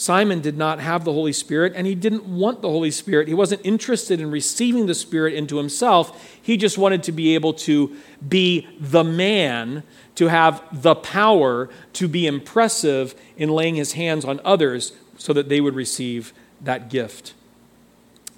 Simon 0.00 0.40
did 0.40 0.56
not 0.56 0.80
have 0.80 1.04
the 1.04 1.12
Holy 1.12 1.34
Spirit 1.34 1.74
and 1.76 1.86
he 1.86 1.94
didn't 1.94 2.24
want 2.24 2.62
the 2.62 2.70
Holy 2.70 2.90
Spirit. 2.90 3.28
He 3.28 3.34
wasn't 3.34 3.60
interested 3.64 4.18
in 4.18 4.30
receiving 4.30 4.86
the 4.86 4.94
Spirit 4.94 5.34
into 5.34 5.58
himself. 5.58 6.26
He 6.40 6.56
just 6.56 6.78
wanted 6.78 7.02
to 7.02 7.12
be 7.12 7.34
able 7.34 7.52
to 7.52 7.94
be 8.26 8.66
the 8.80 9.04
man, 9.04 9.82
to 10.14 10.28
have 10.28 10.62
the 10.72 10.94
power 10.94 11.68
to 11.92 12.08
be 12.08 12.26
impressive 12.26 13.14
in 13.36 13.50
laying 13.50 13.74
his 13.74 13.92
hands 13.92 14.24
on 14.24 14.40
others 14.42 14.94
so 15.18 15.34
that 15.34 15.50
they 15.50 15.60
would 15.60 15.74
receive 15.74 16.32
that 16.62 16.88
gift. 16.88 17.34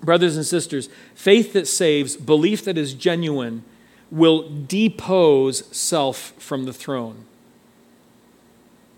Brothers 0.02 0.34
and 0.34 0.44
sisters, 0.44 0.88
faith 1.14 1.52
that 1.52 1.68
saves, 1.68 2.16
belief 2.16 2.64
that 2.64 2.76
is 2.76 2.92
genuine, 2.92 3.62
will 4.10 4.50
depose 4.66 5.64
self 5.74 6.32
from 6.38 6.64
the 6.64 6.72
throne. 6.72 7.24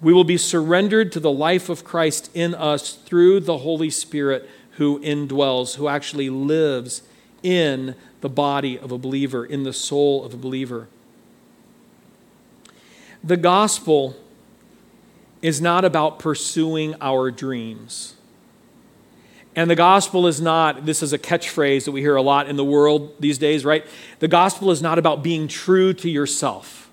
We 0.01 0.13
will 0.13 0.25
be 0.25 0.37
surrendered 0.37 1.13
to 1.13 1.21
the 1.21 1.31
life 1.31 1.69
of 1.69 1.85
Christ 1.85 2.31
in 2.35 2.55
us 2.55 2.93
through 2.93 3.41
the 3.41 3.59
Holy 3.59 3.91
Spirit 3.91 4.49
who 4.73 5.01
indwells, 5.01 5.77
who 5.77 5.89
actually 5.89 6.31
lives 6.31 7.03
in 7.43 7.95
the 8.21 8.29
body 8.29 8.79
of 8.79 8.91
a 8.91 8.99
believer, 8.99 9.45
in 9.45 9.63
the 9.63 9.73
soul 9.73 10.25
of 10.25 10.35
a 10.35 10.37
believer. 10.37 10.89
The 13.23 13.37
gospel 13.37 14.17
is 15.41 15.61
not 15.61 15.85
about 15.85 16.19
pursuing 16.19 16.95
our 17.01 17.31
dreams. 17.31 18.15
And 19.57 19.71
the 19.71 19.77
gospel 19.77 20.27
is 20.27 20.41
not, 20.41 20.85
this 20.85 21.03
is 21.03 21.13
a 21.13 21.19
catchphrase 21.19 21.85
that 21.85 21.93
we 21.93 22.01
hear 22.01 22.17
a 22.17 22.23
lot 22.23 22.49
in 22.49 22.57
the 22.57 22.65
world 22.65 23.15
these 23.21 23.39
days, 23.39 23.65
right? 23.65 23.87
The 24.19 24.29
gospel 24.29 24.71
is 24.71 24.83
not 24.83 24.99
about 24.99 25.23
being 25.23 25.47
true 25.47 25.93
to 25.95 26.11
yourself. 26.11 26.84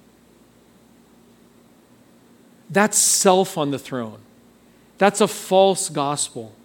That's 2.72 2.98
self 2.98 3.58
on 3.58 3.72
the 3.72 3.80
throne. 3.80 4.20
That's 4.98 5.20
a 5.20 5.28
false 5.28 5.90
gospel. 5.90 6.56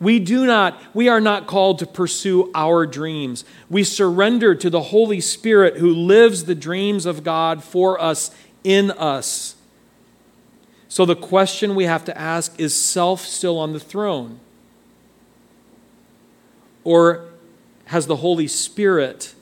We 0.00 0.18
do 0.18 0.46
not, 0.46 0.80
we 0.94 1.08
are 1.08 1.20
not 1.20 1.46
called 1.46 1.78
to 1.78 1.86
pursue 1.86 2.50
our 2.54 2.86
dreams. 2.86 3.44
We 3.68 3.84
surrender 3.84 4.54
to 4.54 4.70
the 4.70 4.82
Holy 4.82 5.20
Spirit 5.20 5.76
who 5.76 5.92
lives 5.94 6.44
the 6.44 6.54
dreams 6.54 7.06
of 7.06 7.22
God 7.22 7.62
for 7.62 8.00
us 8.00 8.30
in 8.64 8.90
us. 8.92 9.56
So 10.88 11.04
the 11.04 11.16
question 11.16 11.74
we 11.74 11.84
have 11.84 12.04
to 12.06 12.18
ask 12.18 12.58
is 12.58 12.74
self 12.74 13.20
still 13.20 13.58
on 13.58 13.72
the 13.72 13.80
throne? 13.80 14.40
Or 16.84 17.26
has 17.86 18.06
the 18.06 18.16
Holy 18.16 18.46
Spirit 18.46 19.34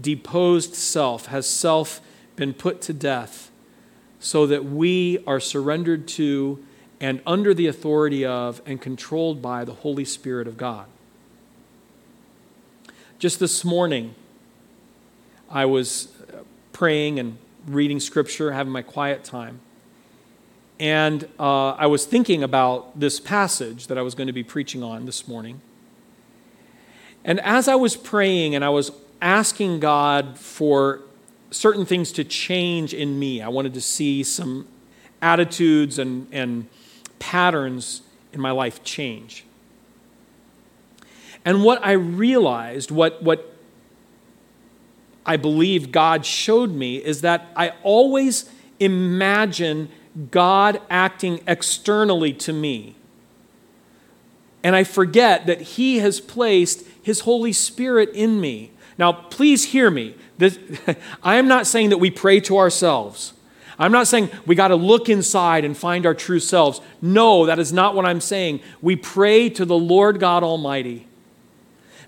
deposed 0.00 0.74
self? 0.74 1.26
Has 1.26 1.46
self 1.46 2.00
been 2.36 2.54
put 2.54 2.80
to 2.82 2.92
death 2.92 3.49
so 4.20 4.46
that 4.46 4.64
we 4.64 5.22
are 5.26 5.40
surrendered 5.40 6.06
to 6.06 6.64
and 7.00 7.22
under 7.26 7.54
the 7.54 7.66
authority 7.66 8.24
of 8.24 8.60
and 8.66 8.80
controlled 8.80 9.40
by 9.40 9.64
the 9.64 9.72
Holy 9.72 10.04
Spirit 10.04 10.46
of 10.46 10.56
God? 10.56 10.86
Just 13.18 13.40
this 13.40 13.64
morning, 13.64 14.14
I 15.50 15.64
was 15.64 16.08
praying 16.72 17.18
and 17.18 17.38
reading 17.66 18.00
scripture, 18.00 18.52
having 18.52 18.72
my 18.72 18.82
quiet 18.82 19.24
time. 19.24 19.60
And 20.78 21.28
uh, 21.38 21.72
I 21.72 21.86
was 21.86 22.06
thinking 22.06 22.42
about 22.42 22.98
this 22.98 23.20
passage 23.20 23.88
that 23.88 23.98
I 23.98 24.02
was 24.02 24.14
going 24.14 24.28
to 24.28 24.32
be 24.32 24.42
preaching 24.42 24.82
on 24.82 25.04
this 25.04 25.28
morning. 25.28 25.60
And 27.24 27.38
as 27.40 27.68
I 27.68 27.74
was 27.74 27.96
praying 27.96 28.54
and 28.54 28.64
I 28.64 28.70
was 28.70 28.92
asking 29.20 29.80
God 29.80 30.38
for 30.38 31.02
certain 31.50 31.84
things 31.84 32.12
to 32.12 32.24
change 32.24 32.94
in 32.94 33.18
me, 33.18 33.42
I 33.42 33.48
wanted 33.48 33.74
to 33.74 33.80
see 33.80 34.22
some 34.22 34.68
attitudes 35.20 35.98
and, 35.98 36.26
and 36.32 36.68
patterns 37.18 38.02
in 38.32 38.40
my 38.40 38.50
life 38.50 38.82
change. 38.84 39.44
And 41.44 41.64
what 41.64 41.84
I 41.84 41.92
realized, 41.92 42.90
what, 42.90 43.22
what 43.22 43.54
I 45.24 45.36
believe 45.36 45.90
God 45.92 46.24
showed 46.24 46.70
me, 46.70 46.96
is 46.96 47.22
that 47.22 47.48
I 47.56 47.72
always 47.82 48.50
imagine 48.78 49.90
God 50.30 50.80
acting 50.90 51.40
externally 51.46 52.32
to 52.34 52.52
me. 52.52 52.96
And 54.62 54.76
I 54.76 54.84
forget 54.84 55.46
that 55.46 55.60
He 55.60 55.98
has 55.98 56.20
placed 56.20 56.84
his 57.02 57.20
Holy 57.20 57.52
Spirit 57.52 58.10
in 58.14 58.40
me. 58.40 58.70
Now, 58.98 59.12
please 59.12 59.64
hear 59.64 59.90
me. 59.90 60.14
This, 60.38 60.58
I 61.22 61.36
am 61.36 61.48
not 61.48 61.66
saying 61.66 61.90
that 61.90 61.98
we 61.98 62.10
pray 62.10 62.40
to 62.40 62.58
ourselves. 62.58 63.32
I'm 63.78 63.92
not 63.92 64.06
saying 64.06 64.30
we 64.46 64.54
got 64.54 64.68
to 64.68 64.76
look 64.76 65.08
inside 65.08 65.64
and 65.64 65.76
find 65.76 66.04
our 66.04 66.14
true 66.14 66.40
selves. 66.40 66.80
No, 67.00 67.46
that 67.46 67.58
is 67.58 67.72
not 67.72 67.94
what 67.94 68.04
I'm 68.04 68.20
saying. 68.20 68.60
We 68.82 68.96
pray 68.96 69.48
to 69.50 69.64
the 69.64 69.78
Lord 69.78 70.20
God 70.20 70.42
Almighty. 70.42 71.06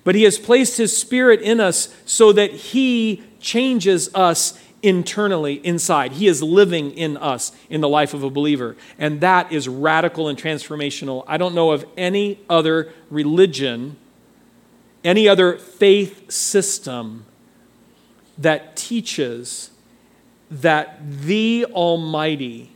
But 0.04 0.14
He 0.14 0.24
has 0.24 0.38
placed 0.38 0.76
His 0.76 0.94
Spirit 0.96 1.40
in 1.40 1.60
us 1.60 1.94
so 2.04 2.32
that 2.32 2.50
He 2.50 3.22
changes 3.40 4.14
us 4.14 4.58
internally 4.82 5.54
inside. 5.64 6.12
He 6.12 6.26
is 6.26 6.42
living 6.42 6.90
in 6.92 7.16
us 7.16 7.52
in 7.70 7.80
the 7.80 7.88
life 7.88 8.14
of 8.14 8.22
a 8.22 8.30
believer. 8.30 8.76
And 8.98 9.20
that 9.20 9.52
is 9.52 9.68
radical 9.68 10.28
and 10.28 10.36
transformational. 10.36 11.24
I 11.26 11.36
don't 11.36 11.54
know 11.54 11.70
of 11.70 11.84
any 11.96 12.40
other 12.48 12.92
religion 13.10 13.96
any 15.04 15.28
other 15.28 15.56
faith 15.56 16.30
system 16.30 17.24
that 18.38 18.76
teaches 18.76 19.70
that 20.50 20.98
the 21.22 21.66
Almighty 21.70 22.72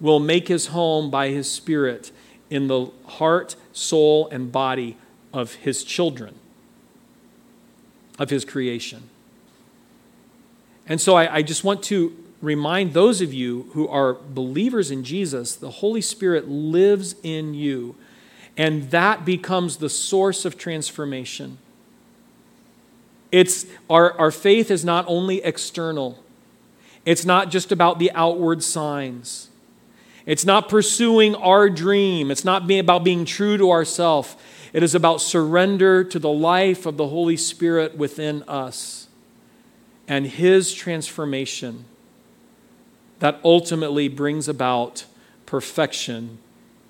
will 0.00 0.20
make 0.20 0.48
his 0.48 0.68
home 0.68 1.10
by 1.10 1.28
his 1.28 1.50
Spirit 1.50 2.12
in 2.50 2.68
the 2.68 2.90
heart, 3.06 3.56
soul, 3.72 4.28
and 4.28 4.52
body 4.52 4.96
of 5.32 5.54
his 5.54 5.82
children, 5.82 6.34
of 8.18 8.30
his 8.30 8.44
creation. 8.44 9.08
And 10.86 11.00
so 11.00 11.16
I, 11.16 11.36
I, 11.36 11.42
just 11.42 11.64
want 11.64 11.82
to 11.84 12.16
remind 12.40 12.92
those 12.92 13.20
of 13.20 13.34
you 13.34 13.70
who 13.72 13.88
are 13.88 14.14
believers 14.14 14.90
in 14.90 15.02
Jesus 15.02 15.56
the 15.56 15.70
Holy 15.70 16.00
Spirit 16.00 16.48
lives 16.48 17.16
in 17.22 17.54
you. 17.54 17.96
And 18.56 18.90
that 18.90 19.24
becomes 19.24 19.78
the 19.78 19.90
source 19.90 20.44
of 20.44 20.56
transformation. 20.56 21.58
It's, 23.32 23.66
our, 23.90 24.18
our 24.18 24.30
faith 24.30 24.70
is 24.70 24.84
not 24.84 25.04
only 25.08 25.42
external, 25.42 26.22
it's 27.04 27.24
not 27.24 27.50
just 27.50 27.70
about 27.70 27.98
the 27.98 28.10
outward 28.12 28.62
signs. 28.62 29.50
It's 30.24 30.44
not 30.44 30.68
pursuing 30.68 31.36
our 31.36 31.70
dream. 31.70 32.32
It's 32.32 32.44
not 32.44 32.66
being 32.66 32.80
about 32.80 33.04
being 33.04 33.24
true 33.24 33.56
to 33.58 33.70
ourselves. 33.70 34.34
It 34.72 34.82
is 34.82 34.94
about 34.94 35.20
surrender 35.20 36.02
to 36.02 36.18
the 36.18 36.30
life 36.30 36.84
of 36.84 36.96
the 36.96 37.06
Holy 37.06 37.36
Spirit 37.36 37.96
within 37.96 38.42
us 38.48 39.05
and 40.08 40.26
His 40.26 40.72
transformation 40.72 41.84
that 43.18 43.40
ultimately 43.42 44.08
brings 44.08 44.48
about 44.48 45.04
perfection 45.46 46.38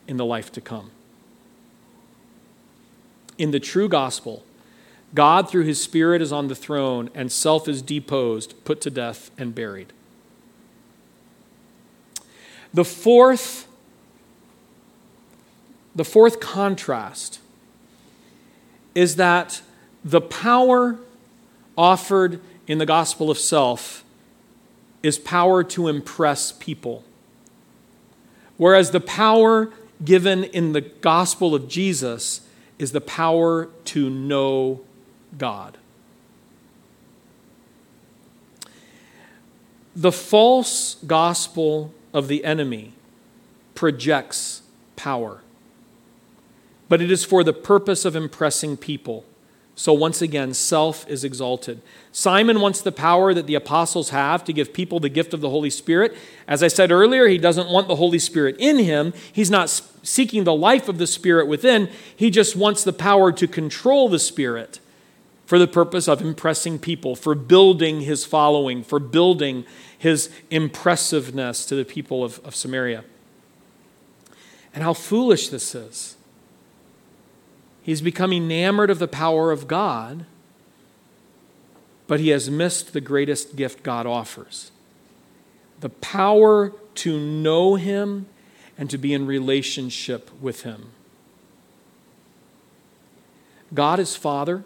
in 0.09 0.17
the 0.17 0.25
life 0.25 0.51
to 0.53 0.61
come. 0.61 0.91
In 3.39 3.51
the 3.51 3.61
true 3.61 3.89
gospel, 3.89 4.45
God, 5.15 5.49
through 5.49 5.65
his 5.65 5.83
Spirit, 5.83 6.21
is 6.21 6.33
on 6.33 6.49
the 6.49 6.55
throne, 6.55 7.11
and 7.15 7.31
self 7.31 7.69
is 7.69 7.83
deposed, 7.83 8.55
put 8.65 8.81
to 8.83 8.91
death, 8.91 9.31
and 9.39 9.55
buried. 9.55 9.93
The 12.75 12.85
fourth, 12.85 13.67
the 15.95 16.05
fourth 16.05 16.41
contrast 16.41 17.41
is 18.95 19.17
that 19.17 19.63
the 20.05 20.21
power 20.21 20.99
offered 21.77 22.41
in 22.67 22.79
the 22.79 22.87
gospel 22.87 23.31
of 23.31 23.39
self 23.39 24.05
is 25.03 25.19
power 25.19 25.63
to 25.63 25.89
impress 25.89 26.53
people. 26.53 27.05
Whereas 28.57 28.91
the 28.91 29.01
power 29.01 29.71
given 30.05 30.45
in 30.45 30.73
the 30.73 30.81
gospel 30.81 31.55
of 31.55 31.69
Jesus 31.69 32.41
is 32.79 32.93
the 32.93 33.01
power 33.01 33.69
to 33.85 34.11
know 34.11 34.81
God. 35.37 35.79
The 39.95 40.13
false 40.13 40.97
gospel 41.07 41.95
of 42.13 42.29
the 42.29 42.45
enemy 42.45 42.93
projects 43.75 44.63
power, 44.95 45.43
but 46.89 47.01
it 47.01 47.11
is 47.11 47.25
for 47.25 47.43
the 47.43 47.53
purpose 47.53 48.05
of 48.05 48.15
impressing 48.15 48.77
people. 48.77 49.25
So 49.79 49.93
once 49.93 50.23
again, 50.23 50.55
self 50.55 51.07
is 51.07 51.23
exalted. 51.23 51.83
Simon 52.11 52.61
wants 52.61 52.81
the 52.81 52.91
power 52.91 53.35
that 53.35 53.47
the 53.47 53.55
apostles 53.55 54.09
have 54.09 54.43
to 54.45 54.55
give 54.55 54.73
people 54.73 55.01
the 55.01 55.11
gift 55.11 55.35
of 55.35 55.43
the 55.43 55.51
Holy 55.51 55.69
Spirit. 55.69 56.17
As 56.49 56.63
I 56.63 56.69
said 56.69 56.91
earlier, 56.91 57.29
he 57.29 57.37
doesn't 57.37 57.69
want 57.69 57.87
the 57.87 57.97
Holy 57.97 58.19
Spirit 58.19 58.57
in 58.59 58.79
him. 58.79 59.13
He's 59.31 59.51
not 59.51 59.69
seeking 60.03 60.45
the 60.45 60.55
life 60.55 60.89
of 60.89 60.97
the 60.97 61.07
Spirit 61.07 61.47
within. 61.47 61.91
He 62.17 62.31
just 62.31 62.57
wants 62.57 62.85
the 62.85 62.93
power 62.95 63.31
to 63.33 63.47
control 63.47 64.09
the 64.09 64.19
Spirit 64.19 64.81
for 65.45 65.59
the 65.59 65.69
purpose 65.69 66.09
of 66.09 66.23
impressing 66.23 66.79
people, 66.79 67.15
for 67.15 67.35
building 67.35 68.01
his 68.01 68.25
following, 68.25 68.83
for 68.83 68.99
building 68.99 69.67
his 69.99 70.31
impressiveness 70.51 71.67
to 71.67 71.75
the 71.75 71.85
people 71.85 72.25
of, 72.25 72.41
of 72.47 72.57
Samaria. 72.57 73.05
And 74.75 74.83
how 74.83 74.95
foolish 74.95 75.51
this 75.51 75.75
is. 75.75 76.16
He's 77.87 78.01
become 78.01 78.33
enamored 78.33 78.91
of 78.91 78.99
the 78.99 79.07
power 79.07 79.53
of 79.53 79.69
God, 79.69 80.27
but 82.09 82.19
he 82.19 82.31
has 82.31 82.51
missed 82.51 82.93
the 82.93 83.01
greatest 83.01 83.55
gift 83.55 83.85
God 83.85 84.07
offers 84.07 84.73
the 85.79 85.89
power 85.91 86.73
to 86.97 87.21
know 87.21 87.77
him 87.77 88.27
and 88.77 88.91
to 88.91 88.99
be 88.99 89.15
in 89.15 89.25
relationship 89.25 90.31
with 90.41 90.63
him. 90.63 90.91
God 93.73 94.01
is 94.01 94.17
Father, 94.17 94.65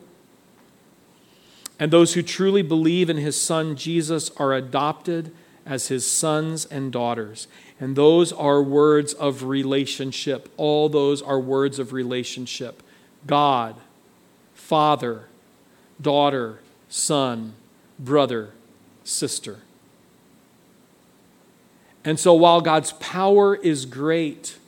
and 1.78 1.90
those 1.90 2.14
who 2.14 2.22
truly 2.22 2.62
believe 2.62 3.10
in 3.10 3.18
his 3.18 3.38
Son 3.38 3.76
Jesus 3.76 4.30
are 4.38 4.54
adopted 4.54 5.34
as 5.66 5.88
his 5.88 6.10
sons 6.10 6.64
and 6.64 6.90
daughters. 6.90 7.48
And 7.78 7.96
those 7.96 8.32
are 8.32 8.62
words 8.62 9.12
of 9.12 9.42
relationship. 9.42 10.48
All 10.56 10.88
those 10.88 11.20
are 11.20 11.38
words 11.38 11.78
of 11.78 11.92
relationship. 11.92 12.82
God, 13.26 13.76
Father, 14.54 15.24
daughter, 16.00 16.60
son, 16.88 17.54
brother, 17.98 18.50
sister. 19.04 19.60
And 22.04 22.18
so 22.18 22.32
while 22.32 22.60
God's 22.60 22.92
power 22.92 23.56
is 23.56 23.84
great, 23.84 24.58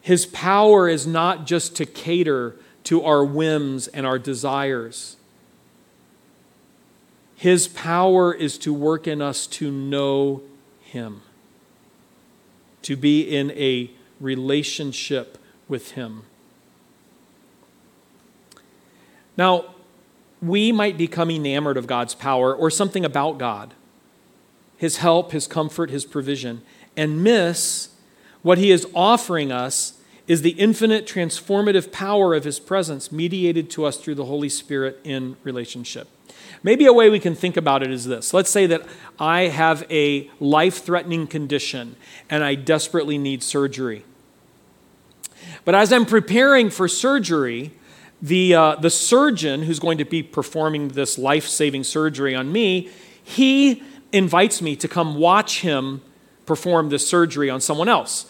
his 0.00 0.26
power 0.26 0.88
is 0.88 1.06
not 1.06 1.46
just 1.46 1.74
to 1.76 1.86
cater 1.86 2.56
to 2.84 3.02
our 3.02 3.24
whims 3.24 3.88
and 3.88 4.06
our 4.06 4.18
desires. 4.18 5.16
His 7.36 7.66
power 7.66 8.32
is 8.32 8.58
to 8.58 8.72
work 8.72 9.06
in 9.08 9.20
us 9.20 9.46
to 9.48 9.70
know 9.70 10.42
him, 10.82 11.22
to 12.82 12.96
be 12.96 13.22
in 13.22 13.50
a 13.52 13.90
relationship 14.20 15.38
with 15.68 15.92
him. 15.92 16.24
Now, 19.36 19.74
we 20.40 20.72
might 20.72 20.96
become 20.96 21.30
enamored 21.30 21.76
of 21.76 21.86
God's 21.86 22.14
power 22.14 22.54
or 22.54 22.70
something 22.70 23.04
about 23.04 23.38
God, 23.38 23.74
His 24.76 24.98
help, 24.98 25.32
His 25.32 25.46
comfort, 25.46 25.90
His 25.90 26.04
provision, 26.04 26.62
and 26.96 27.22
miss 27.22 27.88
what 28.42 28.58
He 28.58 28.70
is 28.70 28.86
offering 28.94 29.50
us 29.50 29.94
is 30.26 30.42
the 30.42 30.50
infinite 30.50 31.06
transformative 31.06 31.92
power 31.92 32.34
of 32.34 32.44
His 32.44 32.60
presence 32.60 33.10
mediated 33.10 33.70
to 33.70 33.84
us 33.84 33.96
through 33.96 34.14
the 34.14 34.26
Holy 34.26 34.48
Spirit 34.48 35.00
in 35.04 35.36
relationship. 35.42 36.08
Maybe 36.62 36.86
a 36.86 36.92
way 36.92 37.10
we 37.10 37.20
can 37.20 37.34
think 37.34 37.56
about 37.56 37.82
it 37.82 37.90
is 37.90 38.06
this. 38.06 38.32
Let's 38.32 38.50
say 38.50 38.66
that 38.66 38.86
I 39.18 39.42
have 39.48 39.86
a 39.90 40.30
life 40.40 40.82
threatening 40.82 41.26
condition 41.26 41.96
and 42.30 42.42
I 42.42 42.54
desperately 42.54 43.18
need 43.18 43.42
surgery. 43.42 44.04
But 45.64 45.74
as 45.74 45.92
I'm 45.92 46.06
preparing 46.06 46.70
for 46.70 46.88
surgery, 46.88 47.72
the, 48.24 48.54
uh, 48.54 48.76
the 48.76 48.88
surgeon 48.88 49.64
who's 49.64 49.78
going 49.78 49.98
to 49.98 50.04
be 50.06 50.22
performing 50.22 50.88
this 50.88 51.18
life 51.18 51.46
saving 51.46 51.84
surgery 51.84 52.34
on 52.34 52.50
me, 52.50 52.88
he 53.22 53.82
invites 54.12 54.62
me 54.62 54.76
to 54.76 54.88
come 54.88 55.16
watch 55.16 55.60
him 55.60 56.00
perform 56.46 56.88
this 56.88 57.06
surgery 57.06 57.50
on 57.50 57.60
someone 57.60 57.86
else. 57.86 58.24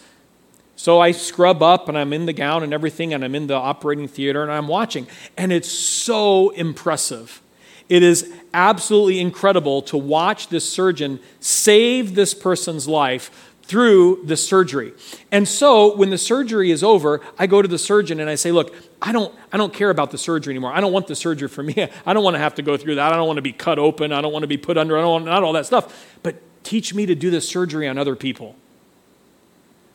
So 0.75 0.99
I 0.99 1.11
scrub 1.11 1.63
up 1.63 1.87
and 1.87 1.97
I'm 1.97 2.11
in 2.11 2.25
the 2.25 2.33
gown 2.33 2.61
and 2.61 2.73
everything, 2.73 3.13
and 3.13 3.23
I'm 3.23 3.35
in 3.35 3.47
the 3.47 3.55
operating 3.55 4.09
theater 4.09 4.43
and 4.43 4.51
I'm 4.51 4.67
watching. 4.67 5.07
And 5.37 5.53
it's 5.53 5.71
so 5.71 6.49
impressive. 6.49 7.41
It 7.87 8.03
is 8.03 8.33
absolutely 8.53 9.21
incredible 9.21 9.81
to 9.83 9.95
watch 9.95 10.49
this 10.49 10.69
surgeon 10.69 11.21
save 11.39 12.15
this 12.15 12.33
person's 12.33 12.85
life 12.85 13.53
through 13.67 14.21
the 14.23 14.37
surgery. 14.37 14.93
And 15.31 15.47
so 15.47 15.95
when 15.95 16.11
the 16.11 16.17
surgery 16.17 16.69
is 16.69 16.83
over, 16.83 17.21
I 17.37 17.47
go 17.47 17.61
to 17.63 17.67
the 17.67 17.79
surgeon 17.79 18.19
and 18.19 18.29
I 18.29 18.35
say, 18.35 18.51
Look, 18.51 18.75
I 19.01 19.11
don't, 19.11 19.33
I 19.51 19.57
don't 19.57 19.73
care 19.73 19.89
about 19.89 20.11
the 20.11 20.17
surgery 20.17 20.53
anymore. 20.53 20.71
I 20.71 20.81
don't 20.81 20.93
want 20.93 21.07
the 21.07 21.15
surgery 21.15 21.47
for 21.47 21.63
me. 21.63 21.75
I 22.05 22.13
don't 22.13 22.23
want 22.23 22.35
to 22.35 22.39
have 22.39 22.55
to 22.55 22.61
go 22.61 22.77
through 22.77 22.95
that. 22.95 23.11
I 23.11 23.15
don't 23.15 23.27
want 23.27 23.37
to 23.37 23.41
be 23.41 23.53
cut 23.53 23.79
open. 23.79 24.11
I 24.11 24.21
don't 24.21 24.31
want 24.31 24.43
to 24.43 24.47
be 24.47 24.57
put 24.57 24.77
under. 24.77 24.97
I 24.97 25.01
don't 25.01 25.11
want 25.11 25.25
not 25.25 25.43
all 25.43 25.53
that 25.53 25.65
stuff. 25.65 26.17
But 26.21 26.35
teach 26.63 26.93
me 26.93 27.05
to 27.07 27.15
do 27.15 27.31
the 27.31 27.41
surgery 27.41 27.87
on 27.87 27.97
other 27.97 28.15
people 28.15 28.55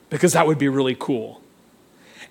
because 0.08 0.32
that 0.32 0.46
would 0.46 0.58
be 0.58 0.68
really 0.68 0.96
cool. 0.98 1.40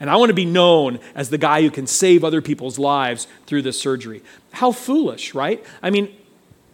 And 0.02 0.10
I 0.10 0.18
want 0.18 0.30
to 0.30 0.34
be 0.34 0.46
known 0.46 1.00
as 1.16 1.30
the 1.30 1.38
guy 1.38 1.62
who 1.62 1.72
can 1.72 1.88
save 1.88 2.24
other 2.24 2.42
people's 2.42 2.80
lives 2.80 3.28
through 3.48 3.64
this 3.64 3.80
surgery. 3.80 4.24
How 4.52 4.72
foolish, 4.72 5.34
right? 5.34 5.66
I 5.82 5.90
mean, 5.90 6.16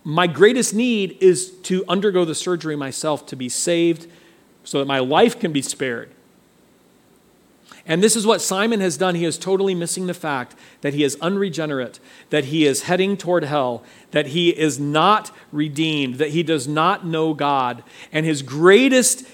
my 0.03 0.27
greatest 0.27 0.73
need 0.73 1.17
is 1.21 1.49
to 1.63 1.83
undergo 1.87 2.25
the 2.25 2.35
surgery 2.35 2.75
myself 2.75 3.25
to 3.27 3.35
be 3.35 3.49
saved 3.49 4.07
so 4.65 4.79
that 4.79 4.85
my 4.85 4.99
life 4.99 5.39
can 5.39 5.53
be 5.53 5.61
spared. 5.61 6.11
And 7.87 8.01
this 8.01 8.15
is 8.15 8.25
what 8.25 8.41
Simon 8.41 8.81
has 8.81 8.97
done. 8.97 9.15
He 9.15 9.25
is 9.25 9.37
totally 9.37 9.75
missing 9.75 10.07
the 10.07 10.13
fact 10.13 10.55
that 10.81 10.95
he 10.95 11.03
is 11.03 11.17
unregenerate, 11.21 11.99
that 12.31 12.45
he 12.45 12.65
is 12.65 12.83
heading 12.83 13.15
toward 13.15 13.43
hell, 13.43 13.83
that 14.11 14.27
he 14.27 14.49
is 14.49 14.79
not 14.79 15.31
redeemed, 15.51 16.15
that 16.15 16.31
he 16.31 16.41
does 16.41 16.67
not 16.67 17.05
know 17.05 17.33
God. 17.35 17.83
And 18.11 18.25
his 18.25 18.41
greatest 18.41 19.25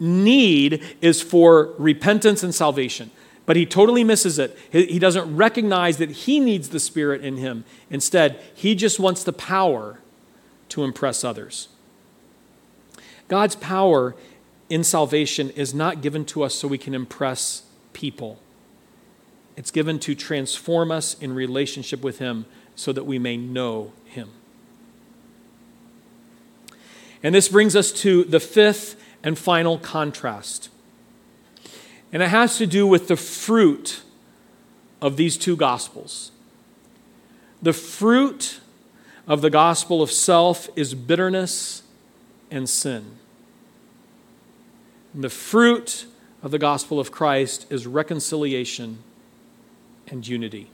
need 0.00 0.82
is 1.02 1.20
for 1.20 1.74
repentance 1.76 2.42
and 2.42 2.54
salvation. 2.54 3.10
But 3.44 3.56
he 3.56 3.66
totally 3.66 4.04
misses 4.04 4.38
it. 4.38 4.56
He 4.70 4.98
doesn't 4.98 5.36
recognize 5.36 5.98
that 5.98 6.10
he 6.10 6.40
needs 6.40 6.70
the 6.70 6.80
Spirit 6.80 7.22
in 7.22 7.36
him. 7.36 7.64
Instead, 7.90 8.40
he 8.54 8.74
just 8.74 8.98
wants 8.98 9.22
the 9.22 9.32
power 9.32 10.00
to 10.70 10.84
impress 10.84 11.24
others. 11.24 11.68
God's 13.26 13.56
power 13.56 14.14
in 14.68 14.84
salvation 14.84 15.50
is 15.50 15.72
not 15.74 16.02
given 16.02 16.24
to 16.26 16.42
us 16.42 16.54
so 16.54 16.68
we 16.68 16.78
can 16.78 16.94
impress 16.94 17.62
people. 17.92 18.38
It's 19.56 19.70
given 19.70 19.98
to 20.00 20.14
transform 20.14 20.90
us 20.90 21.14
in 21.14 21.34
relationship 21.34 22.02
with 22.02 22.18
Him 22.18 22.46
so 22.76 22.92
that 22.92 23.04
we 23.04 23.18
may 23.18 23.36
know 23.36 23.92
Him. 24.04 24.30
And 27.22 27.34
this 27.34 27.48
brings 27.48 27.74
us 27.74 27.90
to 27.92 28.24
the 28.24 28.40
fifth 28.40 29.00
and 29.22 29.36
final 29.36 29.78
contrast. 29.78 30.68
And 32.12 32.22
it 32.22 32.28
has 32.28 32.56
to 32.58 32.66
do 32.66 32.86
with 32.86 33.08
the 33.08 33.16
fruit 33.16 34.02
of 35.02 35.16
these 35.16 35.36
two 35.36 35.56
gospels. 35.56 36.30
The 37.60 37.72
fruit 37.72 38.60
of 39.26 39.42
the 39.42 39.50
gospel 39.50 40.00
of 40.00 40.10
self 40.10 40.68
is 40.76 40.94
bitterness 40.94 41.82
and 42.50 42.68
sin. 42.68 43.18
And 45.18 45.24
the 45.24 45.30
fruit 45.30 46.06
of 46.44 46.52
the 46.52 46.60
gospel 46.60 47.00
of 47.00 47.10
Christ 47.10 47.66
is 47.70 47.88
reconciliation 47.88 48.98
and 50.06 50.24
unity, 50.24 50.70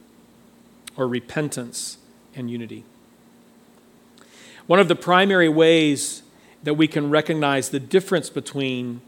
or 0.98 1.08
repentance 1.08 1.96
and 2.36 2.50
unity. 2.50 2.84
One 4.66 4.78
of 4.80 4.88
the 4.88 4.96
primary 4.96 5.48
ways 5.48 6.24
that 6.62 6.74
we 6.74 6.86
can 6.86 7.08
recognize 7.08 7.70
the 7.70 7.80
difference 7.80 8.28
between 8.28 9.00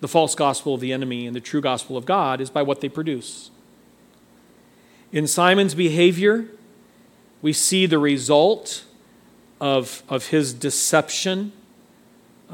the 0.00 0.08
false 0.08 0.34
gospel 0.34 0.72
of 0.72 0.80
the 0.80 0.94
enemy 0.94 1.26
and 1.26 1.36
the 1.36 1.40
true 1.40 1.60
gospel 1.60 1.98
of 1.98 2.06
God 2.06 2.40
is 2.40 2.48
by 2.48 2.62
what 2.62 2.80
they 2.80 2.88
produce. 2.88 3.50
In 5.12 5.26
Simon's 5.26 5.74
behavior, 5.74 6.46
we 7.42 7.52
see 7.52 7.84
the 7.84 7.98
result 7.98 8.84
of, 9.60 10.02
of 10.08 10.28
his 10.28 10.54
deception, 10.54 11.52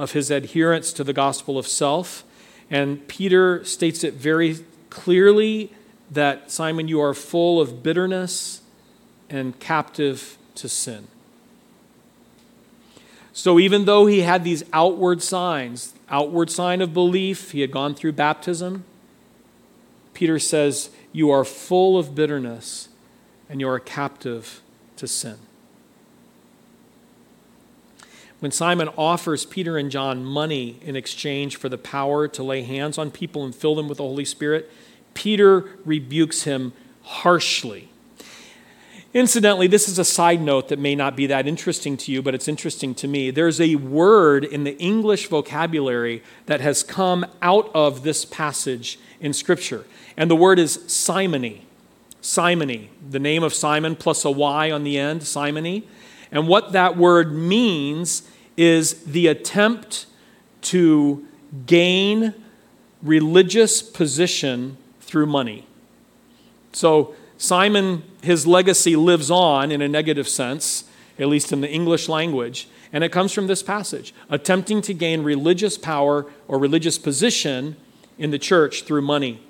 of 0.00 0.12
his 0.12 0.30
adherence 0.30 0.94
to 0.94 1.04
the 1.04 1.12
gospel 1.12 1.58
of 1.58 1.66
self. 1.66 2.24
And 2.70 3.06
Peter 3.06 3.62
states 3.66 4.02
it 4.02 4.14
very 4.14 4.64
clearly 4.88 5.72
that 6.10 6.50
Simon, 6.50 6.88
you 6.88 7.00
are 7.00 7.12
full 7.12 7.60
of 7.60 7.82
bitterness 7.82 8.62
and 9.28 9.60
captive 9.60 10.38
to 10.54 10.70
sin. 10.70 11.06
So 13.34 13.58
even 13.58 13.84
though 13.84 14.06
he 14.06 14.22
had 14.22 14.42
these 14.42 14.64
outward 14.72 15.22
signs, 15.22 15.92
outward 16.08 16.50
sign 16.50 16.80
of 16.80 16.94
belief, 16.94 17.50
he 17.50 17.60
had 17.60 17.70
gone 17.70 17.94
through 17.94 18.12
baptism, 18.12 18.84
Peter 20.14 20.38
says, 20.38 20.88
You 21.12 21.30
are 21.30 21.44
full 21.44 21.98
of 21.98 22.14
bitterness 22.14 22.88
and 23.50 23.60
you 23.60 23.68
are 23.68 23.78
captive 23.78 24.62
to 24.96 25.06
sin. 25.06 25.36
When 28.40 28.50
Simon 28.50 28.88
offers 28.96 29.44
Peter 29.44 29.76
and 29.76 29.90
John 29.90 30.24
money 30.24 30.78
in 30.82 30.96
exchange 30.96 31.56
for 31.56 31.68
the 31.68 31.78
power 31.78 32.26
to 32.28 32.42
lay 32.42 32.62
hands 32.62 32.96
on 32.98 33.10
people 33.10 33.44
and 33.44 33.54
fill 33.54 33.74
them 33.74 33.86
with 33.86 33.98
the 33.98 34.04
Holy 34.04 34.24
Spirit, 34.24 34.70
Peter 35.12 35.68
rebukes 35.84 36.44
him 36.44 36.72
harshly. 37.02 37.90
Incidentally, 39.12 39.66
this 39.66 39.88
is 39.88 39.98
a 39.98 40.04
side 40.04 40.40
note 40.40 40.68
that 40.68 40.78
may 40.78 40.94
not 40.94 41.16
be 41.16 41.26
that 41.26 41.46
interesting 41.46 41.96
to 41.96 42.12
you, 42.12 42.22
but 42.22 42.34
it's 42.34 42.46
interesting 42.46 42.94
to 42.94 43.08
me. 43.08 43.30
There's 43.30 43.60
a 43.60 43.74
word 43.74 44.44
in 44.44 44.64
the 44.64 44.78
English 44.78 45.26
vocabulary 45.26 46.22
that 46.46 46.60
has 46.60 46.82
come 46.82 47.26
out 47.42 47.70
of 47.74 48.04
this 48.04 48.24
passage 48.24 48.98
in 49.20 49.32
Scripture, 49.32 49.84
and 50.16 50.30
the 50.30 50.36
word 50.36 50.58
is 50.58 50.80
simony. 50.86 51.66
Simony, 52.20 52.90
the 53.06 53.18
name 53.18 53.42
of 53.42 53.52
Simon 53.52 53.96
plus 53.96 54.24
a 54.24 54.30
Y 54.30 54.70
on 54.70 54.84
the 54.84 54.96
end, 54.96 55.24
simony. 55.24 55.88
And 56.32 56.46
what 56.46 56.72
that 56.72 56.96
word 56.96 57.32
means 57.32 58.22
is 58.56 59.04
the 59.04 59.26
attempt 59.26 60.06
to 60.62 61.26
gain 61.66 62.34
religious 63.02 63.82
position 63.82 64.76
through 65.00 65.26
money. 65.26 65.66
So, 66.72 67.14
Simon, 67.38 68.04
his 68.22 68.46
legacy 68.46 68.96
lives 68.96 69.30
on 69.30 69.72
in 69.72 69.80
a 69.80 69.88
negative 69.88 70.28
sense, 70.28 70.84
at 71.18 71.26
least 71.26 71.52
in 71.52 71.62
the 71.62 71.70
English 71.70 72.08
language, 72.08 72.68
and 72.92 73.02
it 73.02 73.10
comes 73.10 73.32
from 73.32 73.46
this 73.46 73.62
passage 73.62 74.14
attempting 74.28 74.82
to 74.82 74.94
gain 74.94 75.22
religious 75.22 75.78
power 75.78 76.26
or 76.48 76.58
religious 76.58 76.98
position 76.98 77.76
in 78.18 78.30
the 78.30 78.38
church 78.38 78.82
through 78.82 79.02
money. 79.02 79.40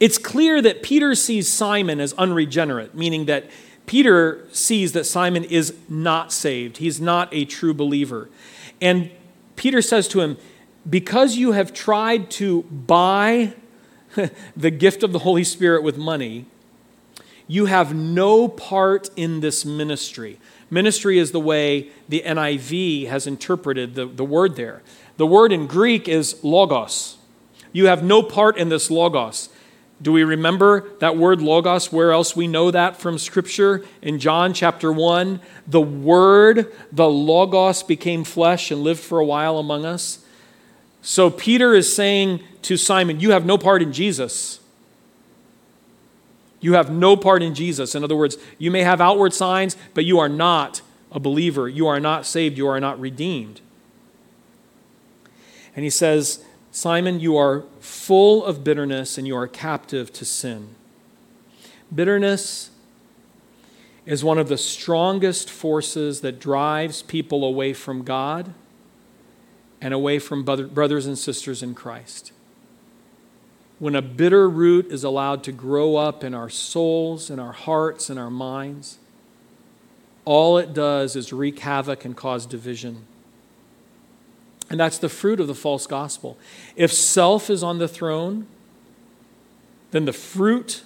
It's 0.00 0.18
clear 0.18 0.60
that 0.62 0.82
Peter 0.82 1.14
sees 1.14 1.48
Simon 1.48 2.00
as 2.00 2.12
unregenerate, 2.14 2.94
meaning 2.94 3.26
that 3.26 3.48
Peter 3.86 4.46
sees 4.52 4.92
that 4.92 5.04
Simon 5.04 5.44
is 5.44 5.74
not 5.88 6.32
saved. 6.32 6.78
He's 6.78 7.00
not 7.00 7.28
a 7.32 7.44
true 7.44 7.74
believer. 7.74 8.28
And 8.80 9.10
Peter 9.56 9.82
says 9.82 10.08
to 10.08 10.20
him, 10.20 10.38
Because 10.88 11.36
you 11.36 11.52
have 11.52 11.72
tried 11.72 12.30
to 12.32 12.62
buy 12.62 13.54
the 14.56 14.70
gift 14.70 15.02
of 15.02 15.12
the 15.12 15.20
Holy 15.20 15.44
Spirit 15.44 15.82
with 15.82 15.96
money, 15.96 16.46
you 17.46 17.66
have 17.66 17.94
no 17.94 18.48
part 18.48 19.10
in 19.16 19.40
this 19.40 19.64
ministry. 19.64 20.38
Ministry 20.70 21.18
is 21.18 21.32
the 21.32 21.40
way 21.40 21.90
the 22.08 22.22
NIV 22.24 23.08
has 23.08 23.26
interpreted 23.26 23.94
the, 23.94 24.06
the 24.06 24.24
word 24.24 24.56
there. 24.56 24.82
The 25.18 25.26
word 25.26 25.52
in 25.52 25.66
Greek 25.66 26.08
is 26.08 26.42
logos. 26.42 27.18
You 27.72 27.86
have 27.86 28.02
no 28.02 28.22
part 28.22 28.56
in 28.56 28.68
this 28.70 28.90
logos. 28.90 29.48
Do 30.02 30.10
we 30.10 30.24
remember 30.24 30.88
that 30.98 31.16
word 31.16 31.40
logos? 31.40 31.92
Where 31.92 32.10
else 32.10 32.34
we 32.34 32.48
know 32.48 32.72
that 32.72 32.96
from 32.96 33.18
Scripture? 33.18 33.84
In 34.02 34.18
John 34.18 34.52
chapter 34.52 34.92
1, 34.92 35.40
the 35.68 35.80
Word, 35.80 36.74
the 36.90 37.08
logos, 37.08 37.84
became 37.84 38.24
flesh 38.24 38.72
and 38.72 38.82
lived 38.82 39.00
for 39.00 39.20
a 39.20 39.24
while 39.24 39.58
among 39.58 39.84
us. 39.84 40.24
So 41.02 41.30
Peter 41.30 41.72
is 41.74 41.94
saying 41.94 42.42
to 42.62 42.76
Simon, 42.76 43.20
You 43.20 43.30
have 43.30 43.46
no 43.46 43.56
part 43.56 43.80
in 43.80 43.92
Jesus. 43.92 44.58
You 46.60 46.74
have 46.74 46.90
no 46.90 47.16
part 47.16 47.42
in 47.42 47.54
Jesus. 47.54 47.94
In 47.94 48.02
other 48.02 48.16
words, 48.16 48.36
you 48.58 48.70
may 48.70 48.82
have 48.82 49.00
outward 49.00 49.32
signs, 49.32 49.76
but 49.94 50.04
you 50.04 50.18
are 50.18 50.28
not 50.28 50.80
a 51.10 51.20
believer. 51.20 51.68
You 51.68 51.86
are 51.88 52.00
not 52.00 52.26
saved. 52.26 52.56
You 52.56 52.68
are 52.68 52.80
not 52.80 52.98
redeemed. 53.00 53.60
And 55.74 55.84
he 55.84 55.90
says, 55.90 56.44
Simon, 56.74 57.20
you 57.20 57.36
are 57.36 57.64
full 57.80 58.42
of 58.44 58.64
bitterness 58.64 59.18
and 59.18 59.26
you 59.26 59.36
are 59.36 59.46
captive 59.46 60.10
to 60.14 60.24
sin. 60.24 60.74
Bitterness 61.94 62.70
is 64.06 64.24
one 64.24 64.38
of 64.38 64.48
the 64.48 64.56
strongest 64.56 65.50
forces 65.50 66.22
that 66.22 66.40
drives 66.40 67.02
people 67.02 67.44
away 67.44 67.74
from 67.74 68.02
God 68.02 68.54
and 69.82 69.92
away 69.92 70.18
from 70.18 70.44
brothers 70.44 71.04
and 71.04 71.18
sisters 71.18 71.62
in 71.62 71.74
Christ. 71.74 72.32
When 73.78 73.94
a 73.94 74.02
bitter 74.02 74.48
root 74.48 74.86
is 74.86 75.04
allowed 75.04 75.44
to 75.44 75.52
grow 75.52 75.96
up 75.96 76.24
in 76.24 76.32
our 76.32 76.48
souls, 76.48 77.28
in 77.28 77.38
our 77.38 77.52
hearts, 77.52 78.08
in 78.08 78.16
our 78.16 78.30
minds, 78.30 78.98
all 80.24 80.56
it 80.56 80.72
does 80.72 81.16
is 81.16 81.34
wreak 81.34 81.58
havoc 81.58 82.06
and 82.06 82.16
cause 82.16 82.46
division. 82.46 83.04
And 84.72 84.80
that's 84.80 84.96
the 84.96 85.10
fruit 85.10 85.38
of 85.38 85.48
the 85.48 85.54
false 85.54 85.86
gospel. 85.86 86.38
If 86.76 86.94
self 86.94 87.50
is 87.50 87.62
on 87.62 87.76
the 87.76 87.86
throne, 87.86 88.46
then 89.90 90.06
the 90.06 90.14
fruit 90.14 90.82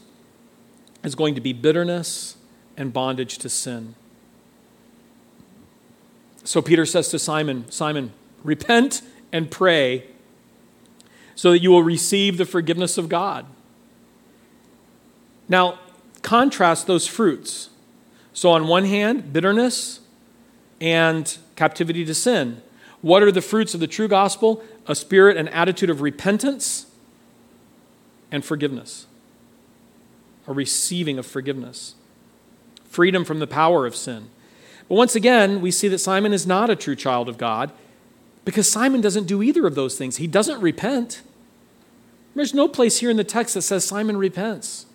is 1.05 1.15
going 1.15 1.37
to 1.37 1.41
be 1.41 1.53
bitterness 1.53 2.37
and 2.77 2.93
bondage 2.93 3.39
to 3.39 3.49
sin. 3.49 3.95
So 6.43 6.61
Peter 6.61 6.85
says 6.85 7.11
to 7.11 7.19
Simon, 7.21 7.71
Simon, 7.71 8.13
repent 8.43 9.03
and 9.31 9.53
pray 9.53 10.09
so 11.37 11.53
that 11.53 11.61
you 11.61 11.71
will 11.71 11.85
receive 11.85 12.39
the 12.39 12.45
forgiveness 12.45 12.99
of 12.99 13.09
God. 13.09 13.47
Now, 15.49 15.79
contrast 16.23 16.89
those 16.89 17.07
fruits. 17.07 17.71
So, 18.33 18.51
on 18.51 18.67
one 18.67 18.85
hand, 18.85 19.33
bitterness 19.33 20.01
and 20.81 21.39
captivity 21.55 22.05
to 22.05 22.15
sin. 22.15 22.63
What 23.07 23.23
are 23.23 23.31
the 23.31 23.41
fruits 23.41 23.73
of 23.73 23.79
the 23.79 23.87
true 23.87 24.09
gospel? 24.09 24.65
A 24.89 24.97
spirit 24.97 25.37
and 25.37 25.49
attitude 25.51 25.91
of 25.91 26.01
repentance 26.01 26.87
and 28.33 28.45
forgiveness, 28.45 29.07
a 30.49 30.53
receiving 30.53 31.17
of 31.17 31.25
forgiveness, 31.25 31.95
freedom 32.83 33.25
from 33.25 33.39
the 33.39 33.47
power 33.47 33.87
of 33.87 33.95
sin. 33.95 34.29
But 34.89 34.97
once 34.97 35.15
again, 35.15 35.61
we 35.61 35.71
see 35.71 35.87
that 35.87 35.99
Simon 35.99 36.33
is 36.33 36.49
not 36.49 36.69
a 36.69 36.75
true 36.75 36.97
child 36.97 37.29
of 37.29 37.39
God. 37.39 37.71
Because 38.45 38.69
Simon 38.69 39.03
doesn't 39.03 39.29
do 39.29 39.41
either 39.41 39.69
of 39.69 39.77
those 39.77 39.97
things. 39.97 40.17
He 40.17 40.27
doesn't 40.27 40.61
repent. 40.61 41.23
There's 42.35 42.55
no 42.55 42.67
place 42.67 42.99
here 42.99 43.11
in 43.11 43.17
the 43.17 43.23
text 43.23 43.55
that 43.55 43.63
says 43.63 43.85
Simon 43.85 44.17
repents. 44.17 44.87